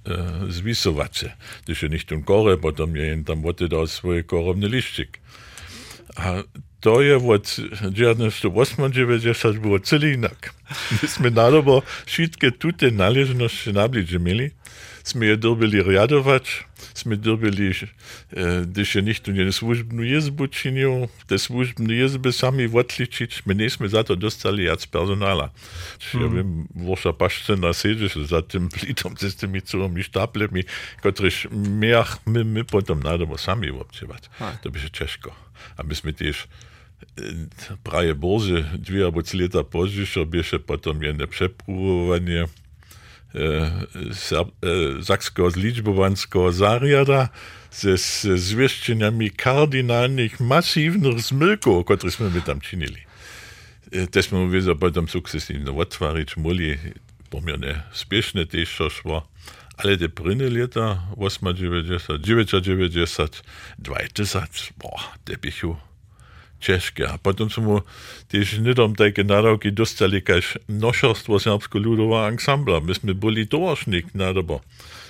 e, 0.06 0.52
zwisowacze. 0.52 1.36
To 1.66 1.76
się 1.76 1.90
nicht 1.90 2.12
um 2.12 2.24
korę, 2.24 2.58
potem 2.58 2.96
je 2.96 3.24
tam 3.24 3.42
woty 3.42 3.68
dał 3.68 3.88
swój 3.88 4.24
korowny 4.24 4.70
liścik. 4.70 5.20
A 6.16 6.34
to 6.80 7.02
je 7.02 7.18
od 7.18 7.44
1998 7.44 9.62
było 9.62 9.80
celi 9.80 10.14
inak. 10.14 10.54
Myśmy 11.02 11.32
nadobo 11.32 11.82
wszystkie 12.06 12.52
tutaj 12.52 12.92
należności 12.92 13.74
nabliżej 13.74 14.20
mieli. 14.20 14.52
Sme 15.06 15.26
je 15.26 15.38
dobili 15.38 15.86
riadować, 15.86 16.66
sme 17.00 17.18
dobili, 17.18 17.72
e, 17.72 18.66
gdyż 18.66 18.96
je 18.96 19.02
nicht 19.02 19.28
nie 19.28 19.52
służbną 19.52 20.04
jezbu 20.04 20.48
czynił, 20.48 21.08
te 21.28 21.40
służbne 21.40 21.94
jezby 21.94 22.32
sami 22.34 22.66
odliczyć, 22.66 23.46
my 23.46 23.56
nie 23.56 23.70
sme 23.70 23.90
za 23.90 24.04
to 24.04 24.16
dostali 24.16 24.64
jac 24.64 24.88
personala. 24.88 25.50
Hmm. 26.00 26.22
Ja 26.24 26.36
wiem, 26.36 26.68
wasza 26.76 27.14
paszczyna 27.14 27.74
siedzisz 27.74 28.16
za 28.16 28.42
tym 28.42 28.70
plitom, 28.70 29.18
z 29.18 29.36
tymi 29.42 29.62
całymi 29.62 30.04
sztaplemi, 30.04 30.64
których 30.98 31.46
miach 31.52 32.20
my, 32.26 32.46
my 32.46 32.64
potem 32.64 33.04
nadobo 33.04 33.38
sami 33.38 33.70
obczywać. 33.70 34.30
To 34.62 34.72
by 34.72 34.80
się 34.80 34.90
ciężko. 34.90 35.36
A 35.78 35.84
myśmy 35.84 36.14
też 36.14 36.48
praje 37.84 38.16
borze, 38.16 38.64
dwie 38.80 39.06
albo 39.06 39.22
trzy 39.22 39.38
lata 39.38 39.64
później, 39.64 40.26
bieše 40.26 40.60
potom 40.60 41.04
jedne 41.04 41.28
przepróbowanie 41.28 42.46
Sakskiego 45.04 45.52
Zliczbowanskiego 45.52 46.52
zariada 46.52 47.30
ze 47.72 47.98
zwieszczeniami 48.38 49.32
kardynalnych, 49.32 50.40
masywnych 50.40 51.20
zmylków, 51.20 51.86
które 51.86 52.30
my 52.34 52.42
tam 52.42 52.60
czynili. 52.60 52.98
Też 54.12 54.32
my 54.32 54.40
mówię, 54.40 54.62
że 54.62 54.76
potem 54.76 55.10
sukcesywnie 55.10 55.72
otwarzyć 55.72 56.38
mogli, 56.38 56.78
pomierne 57.30 57.84
spieszne 57.92 58.46
też 58.46 58.80
szło, 58.92 59.28
ale 59.78 59.98
te 59.98 60.10
prynne 60.10 60.50
lata, 60.50 61.02
890, 61.18 62.22
990, 62.22 63.44
20, 63.80 64.48
boah, 64.78 65.18
te 65.24 65.38
bychu 65.38 65.76
ciężkie. 66.66 67.10
A 67.10 67.18
potem 67.18 67.50
są 67.50 67.82
też 68.28 68.60
niedom 68.60 68.96
takie 68.96 69.24
naroki 69.24 69.74
dostali 69.74 70.22
kaž 70.22 70.60
nošerstvo 70.70 71.40
serbsko-ludowego 71.40 72.26
ansambla. 72.26 72.80
Myśmy 72.80 73.16
byli 73.16 73.48
dorocznik 73.48 74.16
na 74.16 74.34
dobo. 74.34 74.62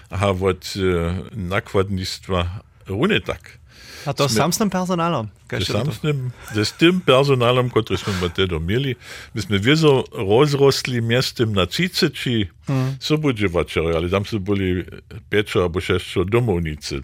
A 0.10 0.30
od 0.30 0.74
e, 0.78 1.38
nakładnictwa 1.38 2.60
runie 2.88 3.22
tak. 3.22 3.58
A 4.06 4.14
to 4.14 4.30
sam 4.30 4.54
z 4.54 4.58
tym 4.58 4.70
personalem? 4.70 5.28
Sam 5.64 5.92
z 5.92 6.00
tym, 6.00 6.32
z 6.64 6.74
tym 6.74 7.02
personalem, 7.02 7.70
który 7.70 7.98
jsme 7.98 8.30
wtedy 8.30 8.60
mieli. 8.60 8.96
Myśmy 9.36 9.60
wiezo 9.60 10.04
rozrosli 10.12 11.02
miastem 11.02 11.54
na 11.54 11.66
30 11.66 12.48
hmm. 12.68 12.96
sobudziewaczeri, 13.00 13.96
ale 13.96 14.10
tam 14.10 14.26
są 14.26 14.40
byli 14.40 14.84
5 15.30 15.56
albo 15.56 15.82
6 15.82 16.16
domownicy. 16.26 17.02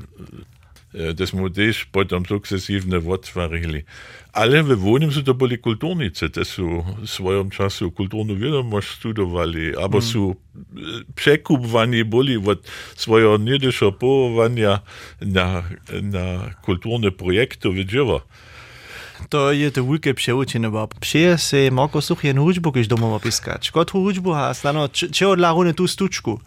Desmodés 0.93 1.85
potom 1.91 2.25
sukcesivne 2.25 2.99
vodvarili. 2.99 3.85
Але 4.33 4.63
вывонім 4.63 5.11
сюда 5.11 5.35
былі 5.35 5.59
культурніцы 5.59 6.31
те 6.31 6.47
у 6.63 6.83
сваём 7.03 7.51
часу 7.51 7.91
культурну 7.91 8.35
ведамасць 8.35 8.95
студавалі 8.95 9.75
або 9.75 9.99
mm. 9.99 10.01
су 10.01 10.35
przekupwani 11.15 12.03
byli 12.03 12.37
od 12.37 12.67
swojego 12.95 13.37
niedyszo 13.37 13.91
połowania 13.91 14.79
na, 15.21 15.63
na 16.01 16.55
kulturne 16.63 17.11
projekty 17.11 17.69
wydziewa. 17.69 18.21
To 19.29 19.51
je 19.51 19.71
to 19.71 19.83
wielkie 19.85 20.13
przeuczenie, 20.13 20.69
bo 20.69 20.87
przyje 20.99 21.37
się 21.37 21.71
mogą 21.71 22.01
słuchać 22.01 22.35
hudźbu, 22.37 22.71
kiedy 22.71 22.87
domowa 22.87 23.19
piskać. 23.19 23.71
Kot 23.71 23.91
hudźbu 23.91 24.33
has, 24.33 24.63
no, 24.63 24.89
czy 24.89 25.27
odla 25.27 25.51
runy 25.51 25.73
tu 25.73 25.87
stuczku? 25.87 26.39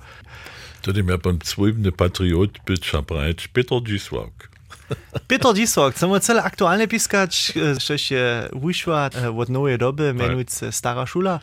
Dem 0.92 1.08
ja 1.08 1.18
pan 1.18 1.38
zwojbny 1.44 1.92
patriot 1.92 2.50
być, 2.66 2.92
brać 3.08 3.48
Peter 3.48 3.82
Dzisławk. 3.82 4.54
Peter 5.28 5.54
Dzisok, 5.54 5.94
chcemy 5.94 6.20
cele 6.20 6.42
aktualne 6.42 6.88
piskać, 6.88 7.52
że 7.78 7.98
się 7.98 8.48
wyszła 8.52 9.10
od 9.38 9.48
nowej 9.48 9.78
doby, 9.78 10.14
mianujcy 10.14 10.72
Stara 10.72 11.06
Szula. 11.06 11.40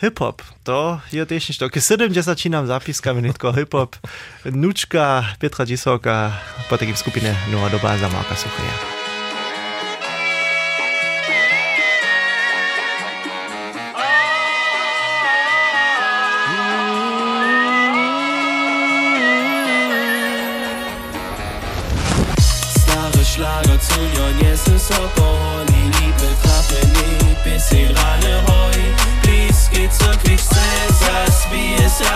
Hip-hop, 0.00 0.42
to 0.64 1.00
je 1.12 1.26
też 1.26 1.48
nie 1.48 1.54
to. 1.54 1.70
Kiedy 1.70 1.86
70 1.86 2.24
zaczynam 2.24 2.66
zapiskami, 2.66 3.22
nie 3.22 3.32
tylko 3.32 3.52
hip-hop. 3.52 3.96
Nuczka 4.44 5.24
Petra 5.38 5.66
Dzisoka, 5.66 6.32
po 6.68 6.78
takim 6.78 6.96
skupinie 6.96 7.34
Nowa 7.52 7.70
Doba 7.70 7.98
za 7.98 8.08
Marka 8.08 8.36
Sucheja. 8.36 8.99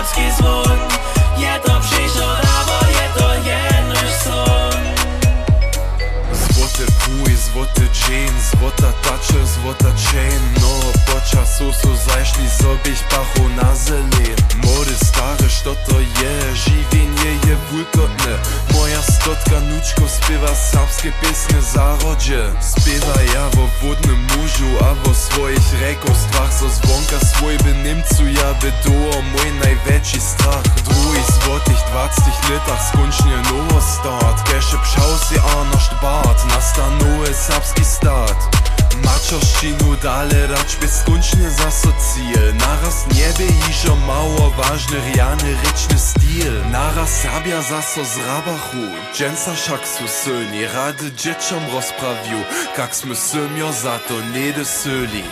Serbski 0.05 0.31
zvon 0.37 0.79
Je 1.37 1.59
to 1.65 1.79
przyszło, 1.79 2.27
albo 2.27 2.87
je 2.87 3.09
to 3.17 3.33
jenoś 3.33 4.13
son 4.23 4.83
Złote 6.33 6.91
kuj, 7.05 7.35
złoty 7.35 7.89
złota 8.51 8.93
tacze, 9.01 9.45
złota 9.45 9.85
chain 9.85 10.41
No 10.61 10.91
po 11.05 11.35
czasu 11.35 11.73
nučko 20.25 20.33
spieva 20.33 20.55
serbskie 20.55 21.11
piesne 21.21 21.61
zárodzie 21.61 22.51
Spieva 22.61 23.21
ja 23.33 23.49
vo 23.53 23.69
wodnym 23.81 24.27
mužu 24.35 24.69
a 24.81 24.93
vo 25.03 25.13
svojich 25.13 25.67
rekostvách 25.81 26.51
So 26.51 26.69
zvonka 26.69 27.19
svoj 27.19 27.57
by 27.63 27.73
Nemcu 27.83 28.25
ja 28.33 28.53
by 28.61 28.69
doło 28.85 29.21
mój 29.21 29.49
najväčší 29.61 30.19
strach. 30.21 30.65
Druhý 30.85 31.21
złotych 31.29 31.81
20 31.91 32.49
letach 32.49 32.81
skończnie 32.89 33.37
nowo 33.51 33.81
start 33.81 34.37
Keše 34.49 34.77
pšał 34.77 35.11
si 35.29 35.35
Arnošt 35.39 35.93
Bart 36.01 36.39
Nastanuje 36.49 37.33
serbski 37.33 37.85
stat 37.85 38.37
Mačoščinu 39.03 39.95
dale 40.01 40.47
rać 40.47 40.75
by 40.81 40.87
skończnie 40.87 41.49
za 41.49 41.71
socjel 41.71 42.55
Naraz 42.55 43.05
niebie 43.13 43.45
iżo 43.69 43.95
mało 43.95 44.49
ważny 44.57 44.97
riany 45.11 45.49
ryczny 45.63 45.99
styl 46.35 46.71
Naraz 46.71 47.09
Serbia 47.09 47.61
zaso 47.61 48.05
z 48.05 48.17
Rabachu. 48.17 48.85
Dżęca 49.13 49.55
szak 49.55 49.87
su 49.87 50.07
syni. 50.07 50.67
Rady 50.67 51.11
dzieciom 51.11 51.63
rozprawił. 51.73 52.39
Kak 52.75 52.95
sme 52.95 53.15
symio 53.15 53.71
za 53.71 53.99
to 54.07 54.21
nie 54.33 54.53
de 54.53 54.65
syli 54.65 55.23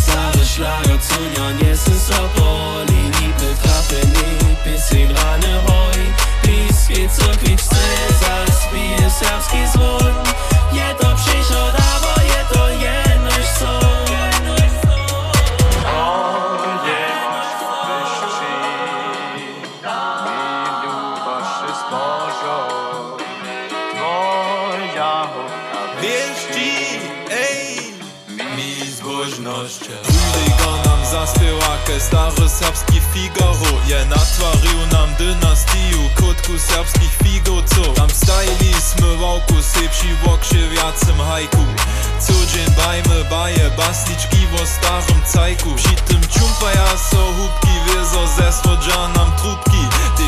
Stare 0.00 0.44
Schlager 0.44 0.98
Zunja 1.08 1.52
nie 1.60 1.76
sind 1.76 2.00
so 2.00 2.22
boli 2.36 3.02
Liebe 3.20 3.50
Traffe 3.62 4.00
nie 4.14 4.56
bisschen 4.64 5.10
rane 5.16 5.54
hoi 5.66 6.04
Dies 6.44 6.88
geht 6.88 7.12
zurück 7.12 7.40
wie 7.44 7.56
Cäsars 7.56 8.58
Wie 8.72 9.06
es 9.06 9.14
serbski 9.18 9.66
zwon 9.72 10.14
Jedno 10.72 11.16
przyszło 11.16 11.79
zbožnošće 29.40 29.94
Rüdiger 30.04 30.76
nam 30.86 31.00
zaspěva 31.10 31.74
ke 31.86 32.00
stare 32.00 32.48
serbski 32.48 33.00
Figaro 33.12 33.72
Je 33.88 34.04
natvaril 34.04 34.80
nam 34.92 35.08
dynastiju 35.18 36.02
kotku 36.20 36.58
serbskich 36.58 37.14
figovcov 37.22 37.94
Tam 37.94 38.10
stajili 38.10 38.72
sme 38.80 39.16
vauku 39.20 39.56
sepši 39.62 40.10
vokše 40.24 40.62
viacem 40.72 41.18
hajku. 41.28 41.64
Co 42.20 42.32
dzień 42.52 42.68
bajmy 42.76 43.24
baje 43.30 43.70
basnički 43.76 44.42
vo 44.52 44.66
starym 44.66 45.20
cajku. 45.32 45.70
Przy 45.76 45.94
tym 46.08 46.20
čumpaja 46.34 46.88
so 47.10 47.30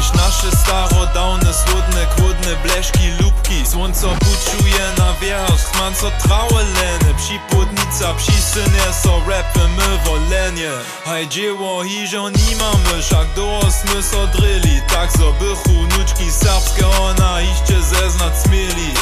Tyż 0.03 0.13
nasze 0.13 0.57
starodawne 0.57 1.55
słodne 1.55 2.07
kłodne 2.17 2.57
bleszki 2.63 3.09
lubki. 3.21 3.67
Słońco 3.67 4.09
puczuje 4.09 4.85
na 4.99 5.13
wierzch, 5.13 5.81
man 5.81 5.95
co 5.95 6.11
trałe 6.11 6.65
leny 6.65 7.15
Przypłodnica, 7.17 8.15
przysynie 8.15 8.87
so 9.03 9.21
rapemy 9.29 9.99
wolenie. 10.05 10.71
Haj 11.05 11.29
dzieło 11.29 11.85
hiżo 11.85 12.31
nie 12.31 12.57
mamy, 12.57 13.03
szak 13.03 13.27
dorosmy 13.37 14.03
so 14.03 14.27
dryli. 14.27 14.81
Tak 14.89 15.13
so 15.13 15.33
bychu 15.33 15.99
nuczki 15.99 16.31
serbskie 16.31 16.87
ona 16.89 17.43
iście 17.43 17.83
zeznać 17.83 18.33
smieli 18.43 18.95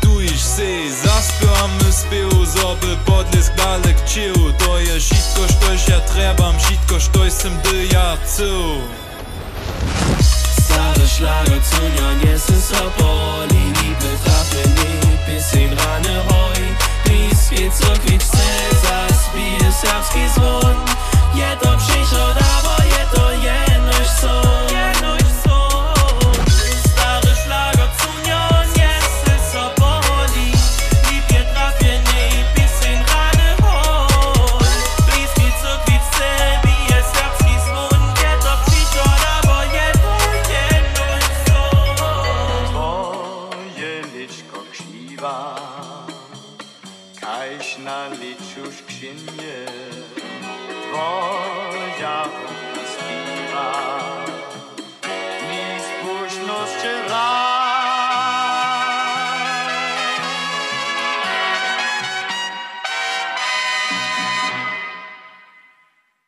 Tu 0.00 0.20
iż 0.20 0.40
se 0.40 0.92
zaspěwamy 1.04 1.92
spiewu, 1.92 2.46
zoby 2.46 2.96
podlesk 3.04 3.54
dalek 3.54 3.96
chill 4.06 4.52
To 4.58 4.78
je 4.78 5.00
šitko, 5.00 5.42
štož 5.48 5.88
ja 5.88 6.00
trebam, 6.00 6.54
šitko, 6.60 7.00
štož 7.00 7.32
sem 7.32 7.60
dy 7.62 7.88
ja 7.92 8.16
Schlager 11.08 11.62
zu 11.62 11.82
Jan, 11.96 12.20
jetzt 12.22 12.50
ist 12.50 12.72
Rapport. 12.74 13.50
Die 13.50 13.56
Liebe 13.80 14.08
trafen 14.24 14.74
nicht, 14.74 15.26
bis 15.26 15.52
in 15.54 15.72
reine 15.72 16.22
Heu. 16.28 16.52
Dies 17.06 17.50
geht 17.50 17.74
zurück 17.74 18.00
wie 18.06 18.18
Cäsars, 18.18 19.30
wie 19.34 19.56
es 19.66 19.82
Herbst 19.82 20.12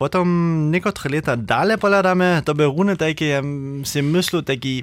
Potom 0.01 0.25
niekotre 0.73 1.13
leta 1.13 1.37
dale 1.37 1.77
poladamy, 1.77 2.41
to 2.41 2.57
by 2.57 2.65
runy 2.65 2.97
takie, 2.97 3.37
ja 3.37 3.41
si 3.85 4.01
myslu, 4.01 4.41
taki 4.41 4.81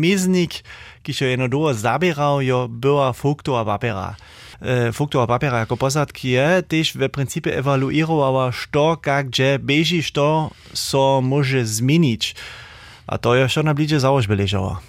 miznik, 0.00 0.64
kiž 1.04 1.20
jo 1.20 1.26
jednoducho 1.28 1.76
zabierał, 1.76 2.40
jo 2.40 2.64
była 2.64 3.12
fuktowa 3.12 3.64
papera. 3.64 4.16
E, 4.56 4.92
fuktowa 4.92 5.26
papera 5.26 5.58
jako 5.58 5.76
posadki 5.76 6.28
je, 6.32 6.62
tež 6.64 6.96
w 6.96 7.08
principie 7.12 7.52
evaluirowała, 7.60 8.52
što, 8.52 8.96
kak, 8.96 9.28
gdzie 9.28 9.58
beži, 9.60 10.00
što 10.02 10.50
so 10.72 11.20
może 11.20 11.68
zmienić. 11.68 12.34
A 13.06 13.18
to 13.18 13.34
je 13.34 13.48
što 13.48 13.62
na 13.62 13.74
blidzie 13.74 14.00
założby 14.00 14.36
leżało. 14.36 14.80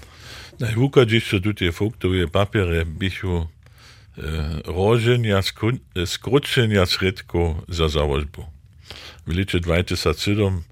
Najvukađišće 0.60 1.42
tu 1.42 1.64
je 1.64 1.72
fuktove 1.72 2.28
papire 2.28 2.86
bišu 2.86 3.38
e, 3.38 3.46
roženja, 4.66 5.42
skru- 5.42 5.84
e, 5.96 6.86
sredko 6.86 7.56
za 7.68 7.88
založbu. 7.88 8.54
Liczy 9.28 9.60
2007 9.60 10.64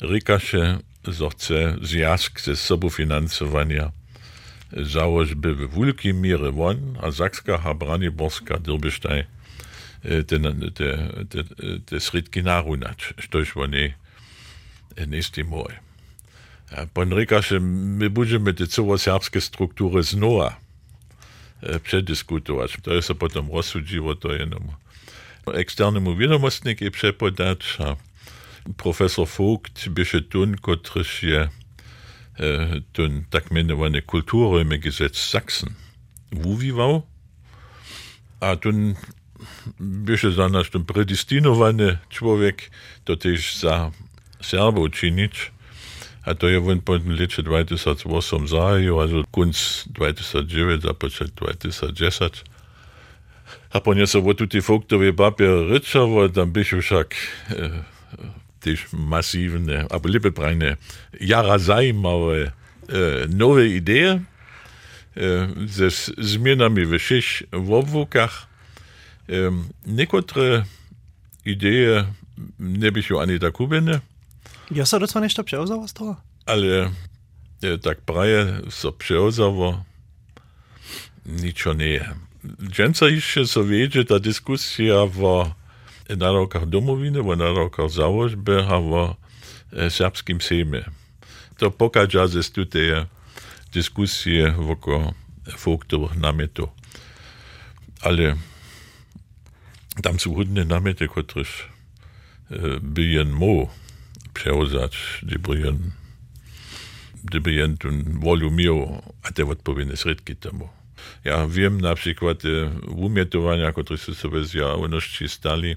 rikaše, 0.00 0.78
zo 1.08 1.28
chce 1.30 1.76
zjazk 1.82 2.40
ze 2.40 2.56
sobofinansowania 2.56 3.92
założby 4.72 5.54
w 5.54 5.74
wielkiej 5.74 6.14
mierze 6.14 6.52
won, 6.52 6.98
a 7.02 7.10
Zakska 7.10 7.62
a 7.64 7.74
Braniborska 7.74 8.58
Dyrbystaj 8.58 9.24
te, 10.02 10.38
te, 10.74 11.14
te, 11.28 11.44
te 11.86 12.00
sredki 12.00 12.42
narunać, 12.42 13.14
štož 13.18 13.56
oni 13.56 13.94
nesti 15.06 15.44
moj. 15.44 15.78
A 16.70 16.86
Pon 16.86 17.12
rikaše, 17.14 17.60
my 17.60 18.10
budeme 18.10 18.52
te 18.52 18.66
całe 18.66 18.98
serbskie 18.98 19.40
struktury 19.40 20.02
znowa 20.02 20.56
e, 21.62 21.80
przedyskutować. 21.80 22.76
To 22.82 22.94
jest 22.94 23.14
potem 23.14 23.48
rozsudziło 23.52 24.14
to 24.14 24.28
externemu 25.52 26.16
wiadomostnik 26.16 26.80
no, 26.80 26.86
i 26.86 26.90
przepodać, 26.90 27.76
a 27.80 27.96
profesor 28.76 29.28
Vogt 29.28 29.88
bysie 29.88 30.20
tun, 30.20 30.56
kotryś 30.56 31.22
je 31.22 31.48
ten 32.92 33.24
tak 33.30 33.50
minowany 33.50 34.02
kulturowy 34.02 34.78
gesetz 34.78 35.18
Sachsen. 35.18 35.74
Uwiwał, 36.44 37.02
a 38.40 38.56
ten 38.56 38.94
bysie 39.80 40.32
za 40.32 40.48
nas 40.48 40.70
ten 40.70 40.84
predestinowany 40.84 41.98
człowiek, 42.08 42.70
to 43.04 43.16
też 43.16 43.56
za 43.56 43.90
Serbo 44.42 44.88
czynić, 44.88 45.52
a 46.24 46.34
to 46.34 46.48
je 46.48 46.60
won 46.60 46.80
po 46.80 46.98
lecie 47.06 47.42
2008 47.42 48.48
zaju, 48.48 49.00
also 49.00 49.24
kunc 49.30 49.84
2009, 49.86 50.84
a 50.84 50.94
początek 50.94 51.34
2010, 51.34 52.44
Papier 55.12 55.68
Ritscher 55.70 56.00
war, 56.00 56.28
dann 56.28 56.28
ryczava, 56.28 56.28
tam 56.28 56.52
bishushak 56.52 57.14
też 58.60 58.86
aber 58.92 59.86
albo 59.90 60.08
lipeprajne, 60.08 60.76
jara 61.20 61.58
zajmowe, 61.58 62.52
äh, 62.88 63.28
neue 63.28 63.66
idee 63.66 64.20
Äh, 65.16 65.46
das 65.56 65.78
ist 65.78 66.06
ze 66.06 66.12
zmianami 66.18 66.86
w 66.86 66.98
sieć, 66.98 67.44
w 67.52 67.72
obwókach. 67.72 68.46
Ähm, 69.28 69.68
Niektóre 69.86 70.64
idee 71.44 72.04
nie 72.58 72.92
były 72.92 73.22
an 73.22 73.38
der 73.38 73.52
Kubine. 73.52 74.00
Ja 74.70 74.86
so 74.86 74.98
das 74.98 75.14
war 75.14 75.22
nicht 75.22 75.36
der 75.36 75.44
sobie 75.44 75.46
to 75.46 75.62
nie 75.62 75.66
przełzał 75.66 75.88
z 75.88 75.92
tego. 75.92 76.16
Ale 76.46 76.90
tak 77.82 78.00
praje, 78.00 78.60
co 78.70 78.92
nicht 81.26 81.66
nic 81.66 81.78
nie. 81.78 82.14
Dżęca 82.44 83.08
jeszcze 83.08 83.46
so 83.46 83.64
wiedzie, 83.64 84.04
ta 84.04 84.18
dyskusja 84.18 84.94
w 85.06 85.50
narokach 86.16 86.66
domowiny, 86.66 87.22
w 87.22 87.36
narokach 87.36 87.90
założby, 87.90 88.66
a 88.68 88.80
w 88.80 89.14
e, 89.72 89.90
serbskim 89.90 90.40
sejmie. 90.40 90.84
To 91.56 91.70
pokaża, 91.70 92.26
że 92.26 92.44
tutaj 92.44 92.82
dyskusje 93.72 94.50
wokół 94.50 95.12
funktowych 95.56 96.16
namiotów. 96.16 96.68
Ale 98.00 98.36
tam 100.02 100.20
są 100.20 100.34
różne 100.34 100.64
namioty, 100.64 101.08
które 101.08 101.44
by 102.80 103.04
jen 103.04 103.32
mógł 103.32 103.68
przełzać, 104.34 105.20
gdyby 105.22 105.58
jen, 105.58 105.90
gdyby 107.24 107.52
jen 107.52 107.76
tu 107.78 107.88
wolu 108.06 108.50
miał, 108.50 109.02
a 109.22 109.32
te 109.32 109.46
odpowiednie 109.46 109.96
środki 109.96 110.36
temu. 110.36 110.68
Ja 111.24 111.46
wiem 111.46 111.80
na 111.80 111.94
przykład 111.94 112.42
umietowania, 112.96 113.72
które 113.72 113.98
są 113.98 114.14
sobie 114.14 114.44
z 114.44 114.54
jawności 114.54 115.28
stali, 115.28 115.76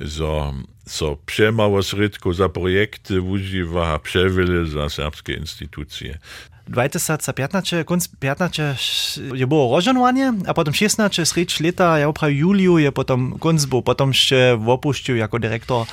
za, 0.00 0.52
za 0.84 1.06
przemało 1.26 1.82
środków 1.82 2.36
za 2.36 2.48
projekty 2.48 3.20
używa, 3.20 3.88
a 3.94 3.98
przewiele 3.98 4.66
za 4.66 4.88
serbskie 4.88 5.32
instytucje. 5.34 6.18
2015, 6.68 7.84
konc 7.84 8.08
15 8.20 8.76
je 9.34 9.46
było 9.46 9.76
rozžanovanie, 9.76 10.32
a 10.46 10.52
potom 10.54 10.74
16 10.74 11.24
sreč 11.24 11.60
leta, 11.60 11.98
ja 11.98 12.12
prawie 12.12 12.44
juliu, 12.44 12.78
je 12.78 12.92
potom 12.92 13.38
konc 13.38 13.64
był, 13.64 13.82
potom 13.82 14.10
jeszcze 14.10 14.60
opuścił 14.66 15.16
jako 15.16 15.38
dyrektor 15.38 15.86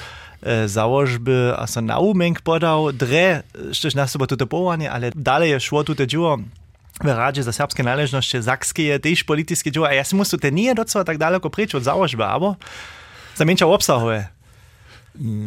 e, 0.44 0.68
założby, 0.68 1.54
a 1.58 1.68
so 1.68 1.82
naumenk 1.82 2.42
podał, 2.42 2.92
dre, 2.92 3.44
szczerze 3.72 3.98
nas 3.98 4.18
było 4.18 4.28
to 4.28 4.48
powołanie, 4.48 4.92
ale 4.92 5.12
dalej 5.16 5.60
szło 5.60 5.84
tutaj 5.84 6.08
dzieło 6.08 6.38
w 7.04 7.06
Radzie 7.06 7.44
za 7.44 7.52
serbskie 7.52 7.84
należności 7.84 8.42
zakskie, 8.42 9.00
też 9.00 9.24
polityckie 9.24 9.72
dzieło, 9.72 9.88
a 9.88 9.94
ja 9.94 10.04
si 10.04 10.16
muszę 10.16 10.38
te 10.38 10.52
nie 10.52 10.76
docela 10.76 11.04
tak 11.04 11.18
daleko 11.18 11.50
pryč 11.50 11.76
od 11.76 11.84
założby, 11.84 12.26
albo 12.26 12.56
zamięciał 13.36 13.74
obsahuje. 13.74 14.28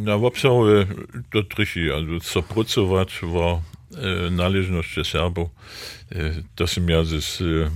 Na 0.05 0.15
obsahuje 0.15 0.87
to 1.31 1.43
trichy, 1.43 1.95
also 1.95 2.41
zapracować 2.41 3.21
war 3.23 3.61
e, 3.97 4.31
należności 4.31 5.05
Serbów, 5.05 5.49
e, 6.13 6.43
to 6.55 6.67
som 6.67 6.89
ja 6.89 7.05
z 7.05 7.41
e, 7.41 7.71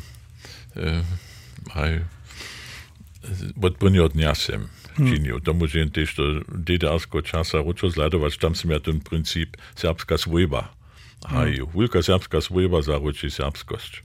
e, 1.77 2.01
odplnil 3.63 4.05
od 4.05 4.15
njasem 4.15 4.69
činil. 4.97 5.41
To 5.41 5.57
môžem 5.57 5.89
tiež 5.89 6.11
to 6.13 6.25
DDR-sko 6.49 7.25
časa 7.25 7.65
ručo 7.65 7.89
zľadovať, 7.89 8.37
tam 8.37 8.53
som 8.53 8.73
ja 8.73 8.81
ten 8.81 9.01
princíp 9.01 9.57
serbská 9.77 10.21
svojba. 10.21 10.73
Haju, 11.29 11.71
veľká 11.71 12.03
serbská 12.03 12.43
svojba 12.43 12.83
zaručí 12.83 13.31
serbskosť. 13.31 14.03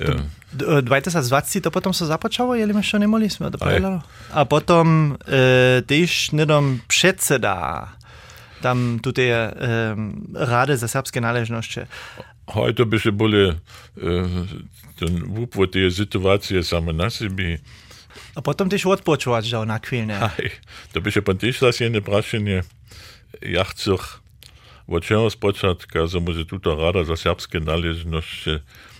Ja. 0.00 0.22
2020 0.56 1.60
to 1.60 1.70
potom 1.74 1.92
sa 1.92 2.06
započalo, 2.06 2.56
jeli 2.56 2.72
my 2.72 2.80
ešte 2.80 2.96
nemali 3.02 3.28
sme 3.28 3.52
to. 3.52 3.60
A 4.32 4.40
potom 4.48 5.18
e, 5.26 5.82
tiež 5.84 6.32
nedom 6.32 6.80
predseda 6.88 7.90
tam 8.64 9.02
tutaj 9.02 9.28
e, 9.28 9.40
Rady 10.32 10.76
za 10.76 10.88
serbskie 10.88 11.20
należności. 11.20 11.80
Heute 12.46 12.86
by 12.86 13.00
się 13.00 13.12
boli 13.12 13.48
e, 13.48 13.54
ten 14.96 15.38
upłot 15.38 15.70
tej 15.72 15.90
sytuacji 15.92 16.64
same 16.64 16.92
na 16.92 17.10
siebie. 17.10 17.58
A 18.34 18.42
potom 18.42 18.68
też 18.68 18.86
odpocząwać, 18.86 19.46
że 19.46 19.66
na 19.66 19.78
chwilę. 19.78 20.30
To 20.92 21.00
by 21.00 21.12
się 21.12 21.22
pan 21.22 21.36
też 21.38 21.60
zase 21.60 21.84
jedne 21.84 22.00
praszenie. 22.00 22.62
Ja 23.42 23.64
chcę 23.64 23.94
od 24.88 25.04
z 25.30 25.36
początka, 25.36 26.06
że 26.06 26.20
może 26.20 26.44
tutaj 26.44 26.76
Rada 26.76 27.04
za 27.04 27.16
serbskie 27.16 27.60
należności. 27.60 28.50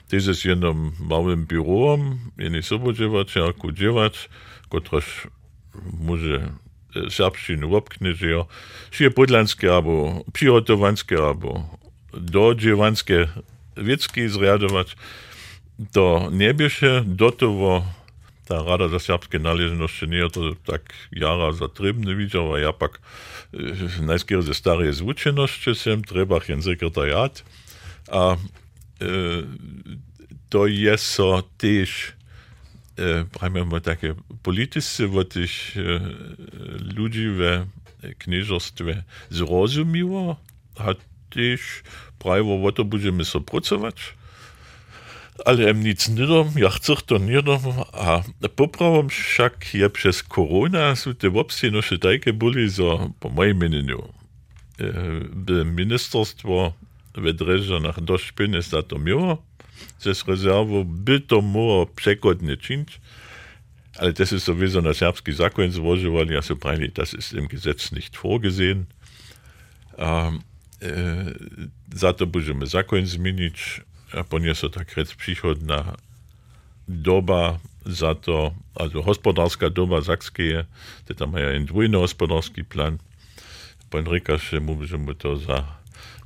Też 0.09 0.27
jest 0.27 0.45
jednym 0.45 0.93
małym 1.01 1.47
biurem, 1.47 2.19
jednej 2.39 2.63
sobodziewać, 2.63 3.37
jako 3.37 3.73
dziewać, 3.73 4.29
któreż 4.69 5.29
może 6.01 6.51
serbszczynu 7.11 7.77
obknyżejo, 7.77 8.47
się 8.91 9.11
podlanskie 9.11 9.75
albo 9.75 10.25
przygotowanskie 10.33 11.19
albo 11.19 11.79
dodziewanskie 12.13 13.29
wiecki 13.77 14.29
zriadować, 14.29 14.97
to 15.93 16.31
nie 16.33 16.71
się 16.71 17.03
do 17.07 17.33
tego 17.33 17.83
ta 18.47 18.63
rada 18.63 18.89
za 18.89 18.99
srpske 19.03 19.39
naležnosti 19.39 20.07
nije 20.07 20.29
to 20.31 20.55
tak 20.67 20.95
jara 21.11 21.53
zatrebne 21.53 22.15
vidjava, 22.15 22.59
ja 22.59 22.73
pak 22.73 23.01
eh, 23.53 23.59
najskjer 24.01 24.43
ze 24.43 24.55
starije 24.55 24.93
zvučenosti 24.93 25.75
sem 25.75 26.05
treba 26.05 26.41
jen 26.49 26.63
sekretarjat, 26.63 27.43
a 28.09 28.37
e, 29.01 29.43
to 30.49 30.67
je 30.67 30.95
so 30.99 31.43
tež 31.59 31.91
eh, 32.97 33.03
e, 33.03 33.25
pravimo 33.33 33.81
take 33.81 34.15
politice 34.43 35.07
v 35.07 35.25
tih 35.25 35.55
e, 35.77 35.99
ljudi 36.97 37.27
v 37.29 37.67
knježostve 38.19 39.03
zrozumljivo, 39.31 40.37
a 40.79 40.95
tež 41.35 41.83
pravivo, 42.19 42.61
v 42.63 42.73
to 42.73 42.85
budemo 42.85 43.25
sopracovati, 43.25 44.15
Ale 45.45 45.75
nic 45.75 46.09
nie 46.09 46.27
dom, 46.27 46.51
ja 46.57 46.71
chcę 46.71 46.95
to 47.07 47.19
nie 47.19 47.43
dom, 47.43 47.61
a 47.93 48.23
poprawom 48.57 49.09
však 49.09 49.75
je 49.75 49.91
przez 49.91 50.23
korona 50.23 50.97
są 50.97 51.15
te 51.15 51.29
obstinosze 51.29 51.99
takie 51.99 52.33
byli, 52.33 52.71
so 52.71 53.11
po 53.21 53.29
moim 53.29 53.59
mieniu 53.59 54.03
e, 54.81 54.93
by 55.35 55.65
ministerstwo 55.65 56.73
nach 57.81 58.01
dość 58.01 58.33
pieniędzy 58.33 58.71
za 58.71 58.83
to 58.83 58.99
miało, 58.99 59.43
ze 60.01 60.13
rezerwą 60.27 60.85
by 60.85 61.21
to 61.21 61.41
mogło 61.41 61.87
przekodnie 61.87 62.57
czynić, 62.57 63.01
ale 63.99 64.13
das 64.13 64.33
ist 64.33 64.45
sowieso 64.45 64.83
na 64.83 64.95
serbski 64.95 65.33
zakon 65.33 65.71
złożył, 65.71 66.15
ja 66.31 66.43
so 66.43 66.57
freilich, 66.57 66.93
das 66.93 67.15
ist 67.15 67.33
im 67.33 67.49
Gesetz 67.49 67.93
nicht 67.93 68.17
vorgesehen. 68.17 68.87
Um, 69.99 70.43
e, 70.83 71.33
za 71.95 72.13
to 72.13 72.27
będziemy 72.27 72.67
zakon 72.67 73.07
zmienić, 73.07 73.81
ponieważ 74.25 74.61
to 74.61 74.71
tak 74.71 74.97
rec 74.97 75.15
przychodna 75.15 75.97
doba 76.89 77.59
za 77.87 78.15
to, 78.15 78.55
also 78.75 79.03
gospodarska 79.03 79.71
doba 79.71 80.03
sakskie, 80.03 80.65
to 81.05 81.15
tam 81.15 81.33
mają 81.33 81.65
dwójny 81.65 81.99
gospodarski 81.99 82.65
plan. 82.65 82.99
Pan 83.91 84.07
Rykarz 84.07 84.53
mówi, 84.61 84.87
że 84.87 84.99
mu 84.99 85.15
to 85.15 85.37
za 85.37 85.77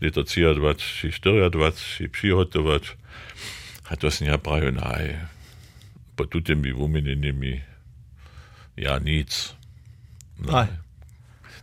lata 0.01 0.23
23, 0.23 1.51
24 1.51 2.09
przygotować, 2.09 2.97
a 3.85 3.97
to 3.97 4.07
jest 4.07 4.21
nie 4.21 4.39
prawie 4.39 4.73
naj. 4.73 5.19
Po 6.17 6.25
tymi 6.25 6.73
umienieniami 6.73 7.61
ja 8.77 8.99
nic. 8.99 9.55
No. 10.39 10.67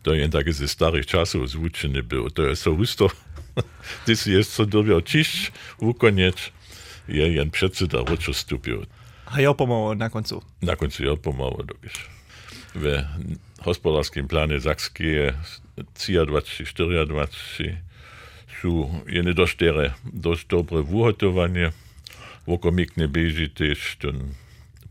To 0.04 0.14
je 0.14 0.30
takie 0.30 0.54
ze 0.54 0.68
starych 0.68 1.06
czasów 1.06 1.50
zvučene 1.50 2.04
było. 2.04 2.30
To 2.30 2.44
jest 2.44 2.62
so 2.62 2.76
husto. 2.76 3.10
Si 4.16 4.32
jest 4.32 4.54
co 4.56 4.66
dobiał 4.66 5.02
cisz, 5.02 5.52
ukoniec. 5.78 6.52
Je 7.08 7.28
jen 7.34 7.52
przedseda 7.52 7.98
roczo 7.98 8.34
stupił. 8.34 8.86
A 9.26 9.42
ja 9.42 9.54
pomogł 9.54 9.96
na 9.96 10.10
końcu. 10.10 10.42
Na 10.62 10.76
końcu 10.76 11.06
ja 11.06 11.16
pomału 11.16 11.64
dokiż. 11.64 11.94
W 12.76 13.04
gospodarskim 13.66 14.28
planie 14.28 14.62
Sakskie 14.62 15.34
24 16.28 17.06
są 18.62 19.02
jene 19.08 19.34
dość, 19.34 19.58
dere, 19.58 19.94
dość 20.14 20.46
dobre 20.46 20.84
wuhotowanie. 20.84 21.72
Wokomikne 22.48 23.08
bieži 23.08 23.50
też 23.50 23.98
ten 24.00 24.34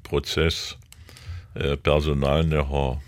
proces 0.02 0.76
e, 1.54 1.76
personalnego 1.76 3.00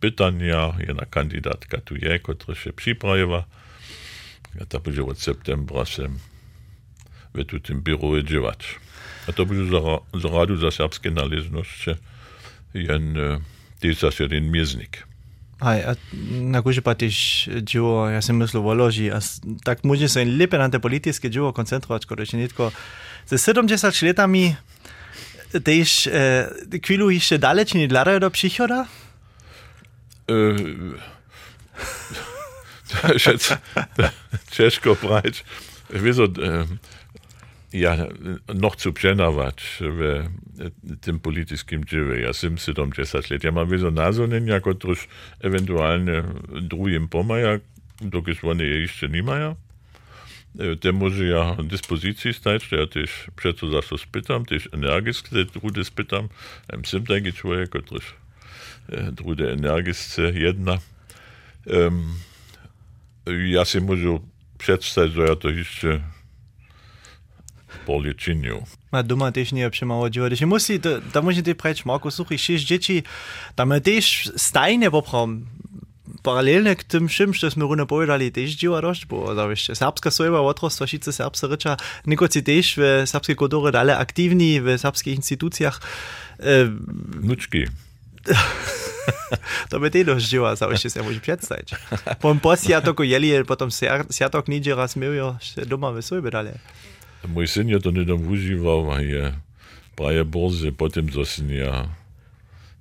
pytania. 0.00 0.74
Jedna 0.78 1.06
kandydatka 1.06 1.80
tu 1.80 1.96
je, 1.96 2.18
która 2.18 2.54
się 2.58 2.72
przyprawiła. 2.72 3.44
Ja 4.60 4.66
to 4.66 4.80
będzie 4.80 5.04
od 5.04 5.20
septembra 5.20 5.84
sem 5.84 6.18
w 7.34 7.60
tym 7.62 7.82
biuro 7.82 8.22
dziewać. 8.22 8.78
A 9.28 9.32
to 9.32 9.46
będzie 9.46 9.70
za, 9.70 9.80
za 10.20 10.38
radu 10.38 10.56
za 10.56 10.70
serbskie 10.70 11.10
należności 11.10 11.90
jen 12.74 13.16
e, 13.16 13.40
też 13.80 13.98
za 13.98 14.10
jeden 14.20 14.50
mieznik. 14.50 15.06
Aj, 15.60 15.84
a 15.84 15.96
na 16.30 16.62
górze 16.62 16.82
pa 16.82 16.94
też 16.94 17.48
dzieło, 17.62 18.08
ja 18.08 18.22
sobie 18.22 18.38
myślę, 18.38 18.60
woloży, 18.60 19.14
a 19.14 19.20
tak 19.64 19.84
może 19.84 20.08
się 20.08 20.24
lepiej 20.24 20.60
na 20.60 20.68
te 20.68 20.80
polityckie 20.80 21.30
dzieło 21.30 21.52
koncentrować, 21.52 22.06
kiedy 22.06 22.26
się 22.26 22.38
nie 22.38 22.48
tylko 22.48 22.72
ze 23.26 23.38
70 23.38 24.02
latami 24.02 24.56
też 25.64 26.06
e, 26.06 26.50
chwilu 26.84 27.10
jeszcze 27.10 27.38
dalej, 27.38 27.66
czy 27.66 27.78
nie 27.78 27.88
dla 27.88 28.20
do 28.20 28.30
przychoda? 28.30 28.86
E, 30.30 30.34
to 32.88 33.12
jest 33.12 33.26
jetzt 33.26 33.56
ciężko 34.50 34.94
brać. 34.94 35.44
Wieso, 35.90 36.24
e, 36.24 36.66
ja 37.72 37.96
noch 38.54 38.76
zu 38.76 38.92
przenować 38.92 39.78
w 39.80 40.24
tym 41.00 41.20
politycznym 41.20 41.84
dziewie. 41.84 42.20
Ja 42.20 42.32
sam 42.32 42.58
70 42.58 43.30
lat. 43.30 43.44
Ja 43.44 43.52
mam 43.52 43.70
wieso 43.70 43.90
nazonen, 43.90 44.46
jako 44.46 44.74
trosz 44.74 45.08
ewentualnie 45.40 46.22
drugim 46.62 47.08
pomaja, 47.08 47.58
dokąd 48.00 48.44
one 48.44 48.64
je 48.64 48.80
jeszcze 48.80 49.08
nie 49.08 49.22
mają. 49.22 49.56
E, 50.58 50.76
Te 50.76 50.92
może 50.92 51.24
ja 51.24 51.56
dyspozycji 51.64 52.34
stać, 52.34 52.72
ja 52.72 52.86
też 52.86 53.10
przeco 53.36 53.70
za 53.70 53.82
to 53.82 53.98
spytam, 53.98 54.44
też 54.44 54.68
energicznie 54.72 55.44
te 55.44 55.60
drugie 55.60 55.84
spytam. 55.84 56.28
Ja 56.72 56.78
sam 56.84 57.06
taki 57.06 57.32
człowiek, 57.32 57.70
który 57.70 58.06
drugie 59.12 59.52
energicznie 59.52 60.24
jedna. 60.24 60.78
Um, 61.66 62.14
ja 63.26 63.64
si 63.66 63.82
môžu 63.82 64.22
predstaviť, 64.58 65.10
že 65.12 65.22
ja 65.26 65.34
to 65.36 65.48
ešte 65.50 65.90
bolje 67.86 68.14
činju. 68.14 68.62
A 68.92 69.02
doma 69.02 69.32
też 69.32 69.52
nie 69.52 69.70
przemało 69.70 70.10
dziwa. 70.10 70.28
Jeśli 70.28 70.46
musi, 70.46 70.80
to, 70.80 71.00
to 71.12 71.22
może 71.22 71.42
ty 71.42 71.54
prać 71.54 71.84
Marku, 71.84 72.10
słuchaj, 72.10 72.38
sześć 72.38 72.64
dzieci, 72.64 73.02
tam 73.54 73.68
my 73.68 73.80
też 73.80 74.30
stajnie 74.36 74.90
poprom, 74.90 75.46
paralelne 76.22 76.76
k 76.76 76.84
tym 76.84 77.08
všim, 77.08 77.34
što 77.34 77.50
smo 77.50 77.66
rune 77.66 77.86
povedali, 77.86 78.32
tež 78.32 78.56
dziwa 78.58 78.80
dość, 78.82 79.06
bo 79.06 79.34
da 79.34 79.48
wiesz, 79.48 79.70
serbska 79.74 80.10
sojba, 80.10 80.40
otrostvo, 80.40 80.86
šice 80.86 81.12
serbska 81.12 81.46
rycza, 81.46 81.76
nikoci 82.06 82.42
tež 82.42 82.74
w 82.78 82.82
serbskiej 83.06 83.36
kulturze 83.36 83.72
dalej 83.72 83.94
aktywni, 83.94 84.60
w 84.60 84.78
serbskich 84.78 85.16
instytucjach. 85.16 85.80
E, 86.40 86.66
Nučki. 89.06 89.36
to 89.70 89.80
by 89.80 89.90
ty 89.90 90.04
dość 90.04 90.26
dziwa, 90.26 90.56
za 90.56 90.70
jeszcze 90.70 90.90
sobie 90.90 91.06
może 91.06 91.20
przedstawić. 91.20 91.70
Pom 92.20 92.40
pos 92.40 92.68
ja 92.68 92.80
toko 92.80 93.02
jeli, 93.02 93.44
potom 93.44 93.70
siatok 94.10 94.48
niedzie 94.48 94.74
raz 94.74 94.96
miał, 94.96 95.36
doma 95.66 95.92
w 95.92 96.02
sojbie 96.02 96.30
dalej. 96.30 96.52
Mój 97.28 97.48
syn 97.48 97.68
je 97.68 97.80
to 97.80 97.90
nedom 97.90 98.28
užival 98.28 98.86
a 98.92 99.00
je 99.00 99.32
praje 99.96 100.24
borze, 100.24 100.72
potem 100.72 101.10
zo 101.10 101.24
syn 101.24 101.50
ja 101.50 101.88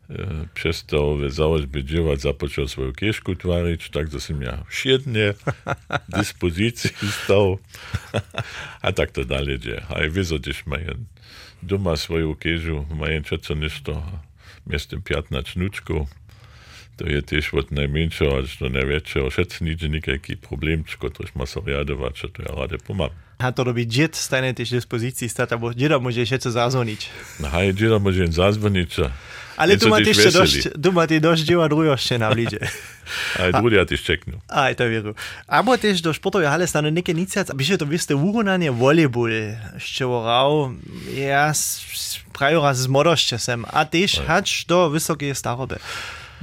e, 0.10 0.46
przestał 0.54 1.18
we 1.18 1.30
założbie 1.30 1.84
dziewać, 1.84 2.22
zapoczął 2.22 2.68
swoją 2.68 2.94
kieszku 2.94 3.36
twarić, 3.36 3.90
tak 3.90 4.10
to 4.10 4.20
sam 4.20 4.42
ja 4.42 4.64
dyspozycji 6.10 6.90
stał. 7.24 7.58
a 8.82 8.92
tak 8.92 9.12
to 9.12 9.26
dalej 9.26 9.60
dzieje. 9.60 9.82
A 9.90 10.04
i 10.04 10.10
wieso 10.12 10.40
też 10.40 10.66
mają 10.66 10.94
doma 11.64 11.96
swoją 11.98 12.36
kieżu, 12.36 12.86
mają 12.96 13.24
czeco 13.24 13.54
ništo, 13.54 14.04
miestem 14.66 15.02
15 15.02 15.58
nučkov. 15.58 16.08
To 16.96 17.08
je 17.08 17.20
tež 17.22 17.52
od 17.54 17.72
najmanjšega 17.76 18.40
až 18.40 18.58
do 18.64 18.70
največjega 18.72 19.30
šecničnika, 19.30 20.16
ki 20.24 20.40
problemčko, 20.40 21.10
to 21.12 21.28
smo 21.28 21.46
se 21.46 21.60
rjadovali, 21.66 22.16
če 22.16 22.32
to 22.32 22.42
je 22.42 22.54
rade 22.56 22.80
pomam. 22.88 23.12
A 23.38 23.52
to 23.52 23.64
dobi 23.68 23.84
džet, 23.84 24.16
stane 24.16 24.54
tež 24.56 24.72
dispoziciji, 24.72 25.30
stata 25.30 25.58
bo 25.60 25.74
džeda 25.76 26.00
može 26.00 26.24
še 26.26 26.40
zazvonič. 26.40 27.10
Aha, 27.44 27.68
je 27.68 27.74
džeda 27.74 28.00
može 28.00 28.28
zazvoniča. 28.32 29.12
Ale 29.56 29.80
tu 29.80 29.88
máte 29.88 30.12
ešte 30.12 30.32
dosť, 30.36 30.76
tu 30.76 30.90
máte 30.92 31.16
dosť 31.20 31.42
dieva 31.48 31.68
druhošte 31.72 32.20
na 32.20 32.32
blíže. 32.32 32.60
Aj 33.40 33.54
druhý 33.56 33.80
ja 33.80 33.86
tiež 33.88 34.02
čeknú. 34.02 34.42
Aj 34.52 34.74
to 34.76 34.90
vieru. 34.90 35.16
Abo 35.48 35.78
tiež 35.80 36.04
do 36.04 36.12
športovej 36.12 36.52
hale 36.52 36.66
stane 36.68 36.92
neke 36.92 37.16
iniciac, 37.16 37.48
aby 37.54 37.62
to 37.64 37.88
vyste 37.88 38.18
uhonanie 38.18 38.74
volejbol, 38.74 39.32
ešte 39.78 40.04
vorau, 40.04 40.74
ja 41.14 41.54
prajú 42.36 42.60
raz 42.60 42.84
z 42.84 42.88
modošte 42.92 43.36
sem, 43.40 43.64
a 43.64 43.88
tiež 43.88 44.26
hač 44.28 44.68
do 44.68 44.92
vysoké 44.92 45.32
starobe. 45.32 45.80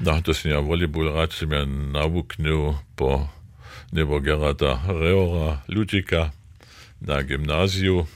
No, 0.01 0.16
to 0.25 0.33
som 0.33 0.48
ja 0.48 0.61
volejbol 0.64 1.12
rád 1.12 1.37
som 1.37 1.53
ja 1.53 1.68
navuknul 1.68 2.81
po 2.96 3.29
nebo 3.92 4.25
Gerata 4.25 4.81
Reora 4.88 5.61
Ludžika 5.68 6.33
na 7.05 7.20
gymnáziu 7.20 8.09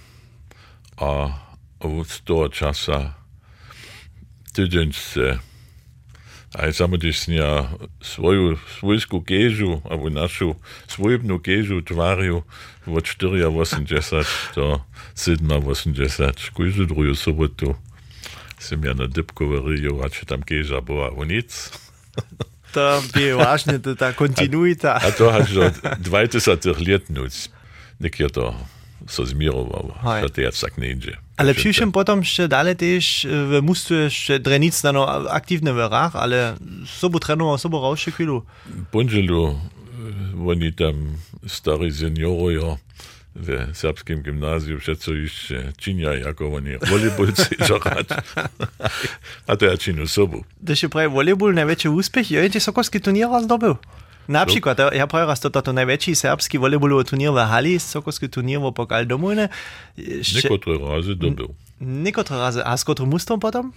a 0.96 1.37
od 1.85 2.09
toho 2.24 2.48
časa 2.48 3.20
tydziączce. 4.56 5.38
A 6.54 6.72
samo 6.72 6.98
też 6.98 7.28
ja 7.28 7.68
swoją 8.02 8.56
swojską 8.76 9.24
kieżu, 9.24 9.82
albo 9.90 10.10
naszą 10.10 10.54
swojbną 10.88 11.38
kieżu 11.38 11.82
twariu 11.82 12.42
od 12.86 13.04
4,80 13.04 14.54
do 14.54 14.80
7,80. 15.16 16.32
Każdą 16.56 16.86
drugą 16.86 17.14
sobotę 17.14 17.74
sam 18.58 18.82
ja 18.84 18.94
na 18.94 19.08
dybkoweryju, 19.08 20.02
a 20.04 20.10
czy 20.10 20.26
tam 20.26 20.42
kieża 20.42 20.80
była 20.80 21.10
o 21.10 21.24
nic. 21.24 21.70
To 22.72 23.02
je 23.16 23.36
ważne, 23.36 23.78
to 23.78 23.96
ta 23.96 24.12
kontinuita. 24.12 24.94
A 24.94 25.12
to 25.12 25.32
hat 25.32 25.48
schon 25.48 25.70
20 26.00 26.56
lat 26.86 27.10
nuc. 27.10 27.48
Nikt 28.00 28.32
to 28.32 28.75
so 29.08 29.26
zmirował, 29.26 29.92
że 30.22 30.30
to 30.30 30.40
jak 30.40 30.54
tak 30.54 30.78
nie 30.78 30.90
idzie. 30.90 31.16
Ale 31.36 31.54
przyjrzę 31.54 31.92
potom 31.92 32.18
jeszcze 32.18 32.48
dalej 32.48 32.76
też 32.76 33.26
w 33.30 33.58
mustu 33.62 33.94
jeszcze 33.94 34.38
drenic 34.38 34.82
na 34.82 34.92
no, 34.92 35.30
aktywne 35.30 35.72
w 35.72 35.78
rach, 35.78 36.16
ale 36.16 36.56
sobu 36.86 37.20
trenował, 37.20 37.58
sobu 37.58 37.82
rauszy 37.82 38.12
chwilu. 38.12 38.42
Bunżelu, 38.92 39.60
oni 40.46 40.72
tam 40.72 40.94
stary 41.46 41.92
senioroja 41.92 42.76
w 43.36 43.70
serbskim 43.72 44.22
gimnazjum, 44.22 44.80
jeszcze 45.22 45.72
činia, 45.78 46.14
jako 46.14 46.54
oni 46.54 46.78
volejbolci 46.78 47.54
žarać. 47.68 48.06
A 49.46 49.56
to 49.56 49.66
ja 49.66 49.76
činu 49.76 50.06
sobu. 50.06 50.44
Da 50.60 50.74
się 50.74 50.88
prawie 50.88 51.08
volejbol 51.08 51.54
największy 51.54 51.90
uspech, 51.90 52.30
ja 52.30 52.42
jeszcze 52.42 52.60
sokolski 52.60 53.00
turnier 53.00 53.28
zdobył. 53.42 53.76
Na 54.28 54.46
przykład, 54.46 54.78
ja 54.92 55.06
prawie 55.06 55.26
raz 55.26 55.40
to, 55.40 55.72
największy 55.72 56.14
serbski 56.14 56.58
volejbolowy 56.58 57.04
turnier 57.04 57.32
w 57.32 57.36
hali, 57.36 57.80
sokolski 57.80 58.28
turnier 58.28 58.60
w 58.60 58.72
Pokal 58.72 59.06
Domujne. 59.06 59.48
Niektóre 59.98 60.78
razy 60.78 61.16
dobył. 61.16 61.54
Niektóre 61.80 62.40
razy, 62.40 62.64
a 62.64 62.76
z 62.76 62.84
którym 62.84 63.10
mustą 63.10 63.40
potom? 63.40 63.72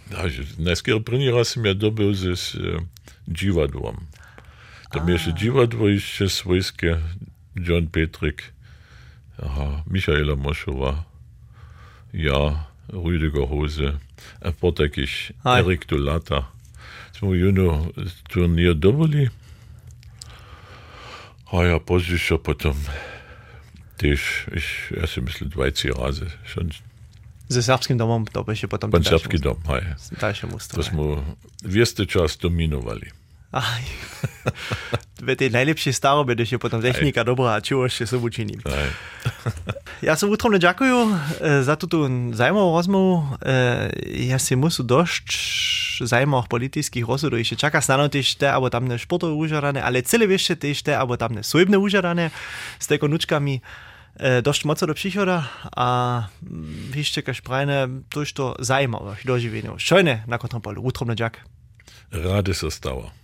Najskiery 0.59 1.01
první 1.01 1.29
raz 1.31 1.47
som 1.47 1.65
ja 1.65 1.75
dobil 1.75 2.15
s 2.15 2.55
e, 2.55 2.79
divadlom. 3.27 4.07
Tam 4.91 5.09
jeszcze 5.09 5.33
divadlo 5.33 5.87
jeszcze 5.87 6.29
svojské 6.29 6.97
John 7.55 7.87
Petrik, 7.87 8.53
aha, 9.43 9.83
Michaela 9.87 10.35
Mošova, 10.35 11.03
ja, 12.13 12.65
Rüdiger 12.89 13.47
Hose, 13.47 13.99
a 14.41 14.51
potem. 14.51 14.89
Erik 15.45 15.85
Dolata. 15.85 16.51
Smo 17.11 17.33
juno 17.33 17.91
turnier 18.29 18.75
dobili. 18.75 19.29
A 21.51 21.63
ja 21.63 21.79
později 21.79 22.37
potom 22.43 22.75
też, 23.97 24.47
ich, 24.55 24.93
ja 24.95 25.07
si 25.07 25.21
myslím 25.21 25.49
20 25.49 25.89
razy, 25.97 26.25
schon 26.45 26.69
Ze 27.49 27.61
domom 27.97 28.25
to 28.25 28.43
by 28.43 28.55
się 28.55 28.67
potom... 28.67 28.91
pan 28.91 29.03
serbski 29.03 29.39
dom, 29.39 29.57
hej. 29.67 29.81
Dalsze 30.21 30.47
mustą. 30.47 30.75
To 30.77 30.83
smo 30.83 31.23
wiesty 31.63 32.05
czas 32.05 32.37
dominowali. 32.37 33.09
Aj. 33.51 33.83
W 35.21 35.35
tej 35.35 35.51
najlepszej 35.51 35.93
starobe, 35.93 36.35
gdy 36.35 36.45
się 36.45 36.59
potom 36.59 36.81
technika 36.81 37.25
czuło 37.63 37.89
się 37.89 38.07
sobą 38.07 38.29
czyni. 38.29 38.57
Hej. 38.63 38.89
Ja 40.07 40.15
som 40.15 40.31
utromne 40.31 40.63
ďakujú 40.63 40.97
e, 41.43 41.59
za 41.59 41.75
túto 41.75 42.07
zaujímavú 42.31 42.71
rozmovu. 42.71 43.35
E, 43.43 43.91
ja 44.31 44.39
si 44.39 44.55
musu 44.55 44.79
dosť 44.79 45.27
zaujímavých 46.05 46.51
politických 46.51 47.05
rozhodov 47.07 47.41
ešte 47.41 47.59
čaká 47.59 47.83
snano 47.83 48.07
tiež 48.07 48.39
te, 48.39 48.47
alebo 48.47 48.71
tamne 48.71 48.95
športové 48.95 49.35
užadané, 49.35 49.83
ale 49.83 50.05
celé 50.05 50.29
ešte 50.31 50.67
tiež 50.67 50.85
te, 50.85 50.93
alebo 50.95 51.19
tamne 51.19 51.43
svojebné 51.43 51.75
užadané 51.75 52.31
s 52.79 52.85
teko 52.87 53.11
nučkami 53.11 53.59
e, 53.59 53.61
dosť 54.39 54.61
moco 54.63 54.83
do 54.87 54.95
przychoda 54.95 55.49
a 55.75 55.87
ešte 56.95 57.25
kaž 57.25 57.43
prajne 57.43 58.05
to, 58.07 58.23
to 58.23 58.55
zaujímavé 58.63 59.19
doživenie. 59.27 59.75
Šojne 59.75 60.23
na 60.29 60.37
kontrol 60.39 60.63
polu. 60.63 60.79
Utromne 60.85 61.17
ďak. 61.17 61.43
Rady 62.11 62.53
se 62.53 62.71
stała. 62.71 63.18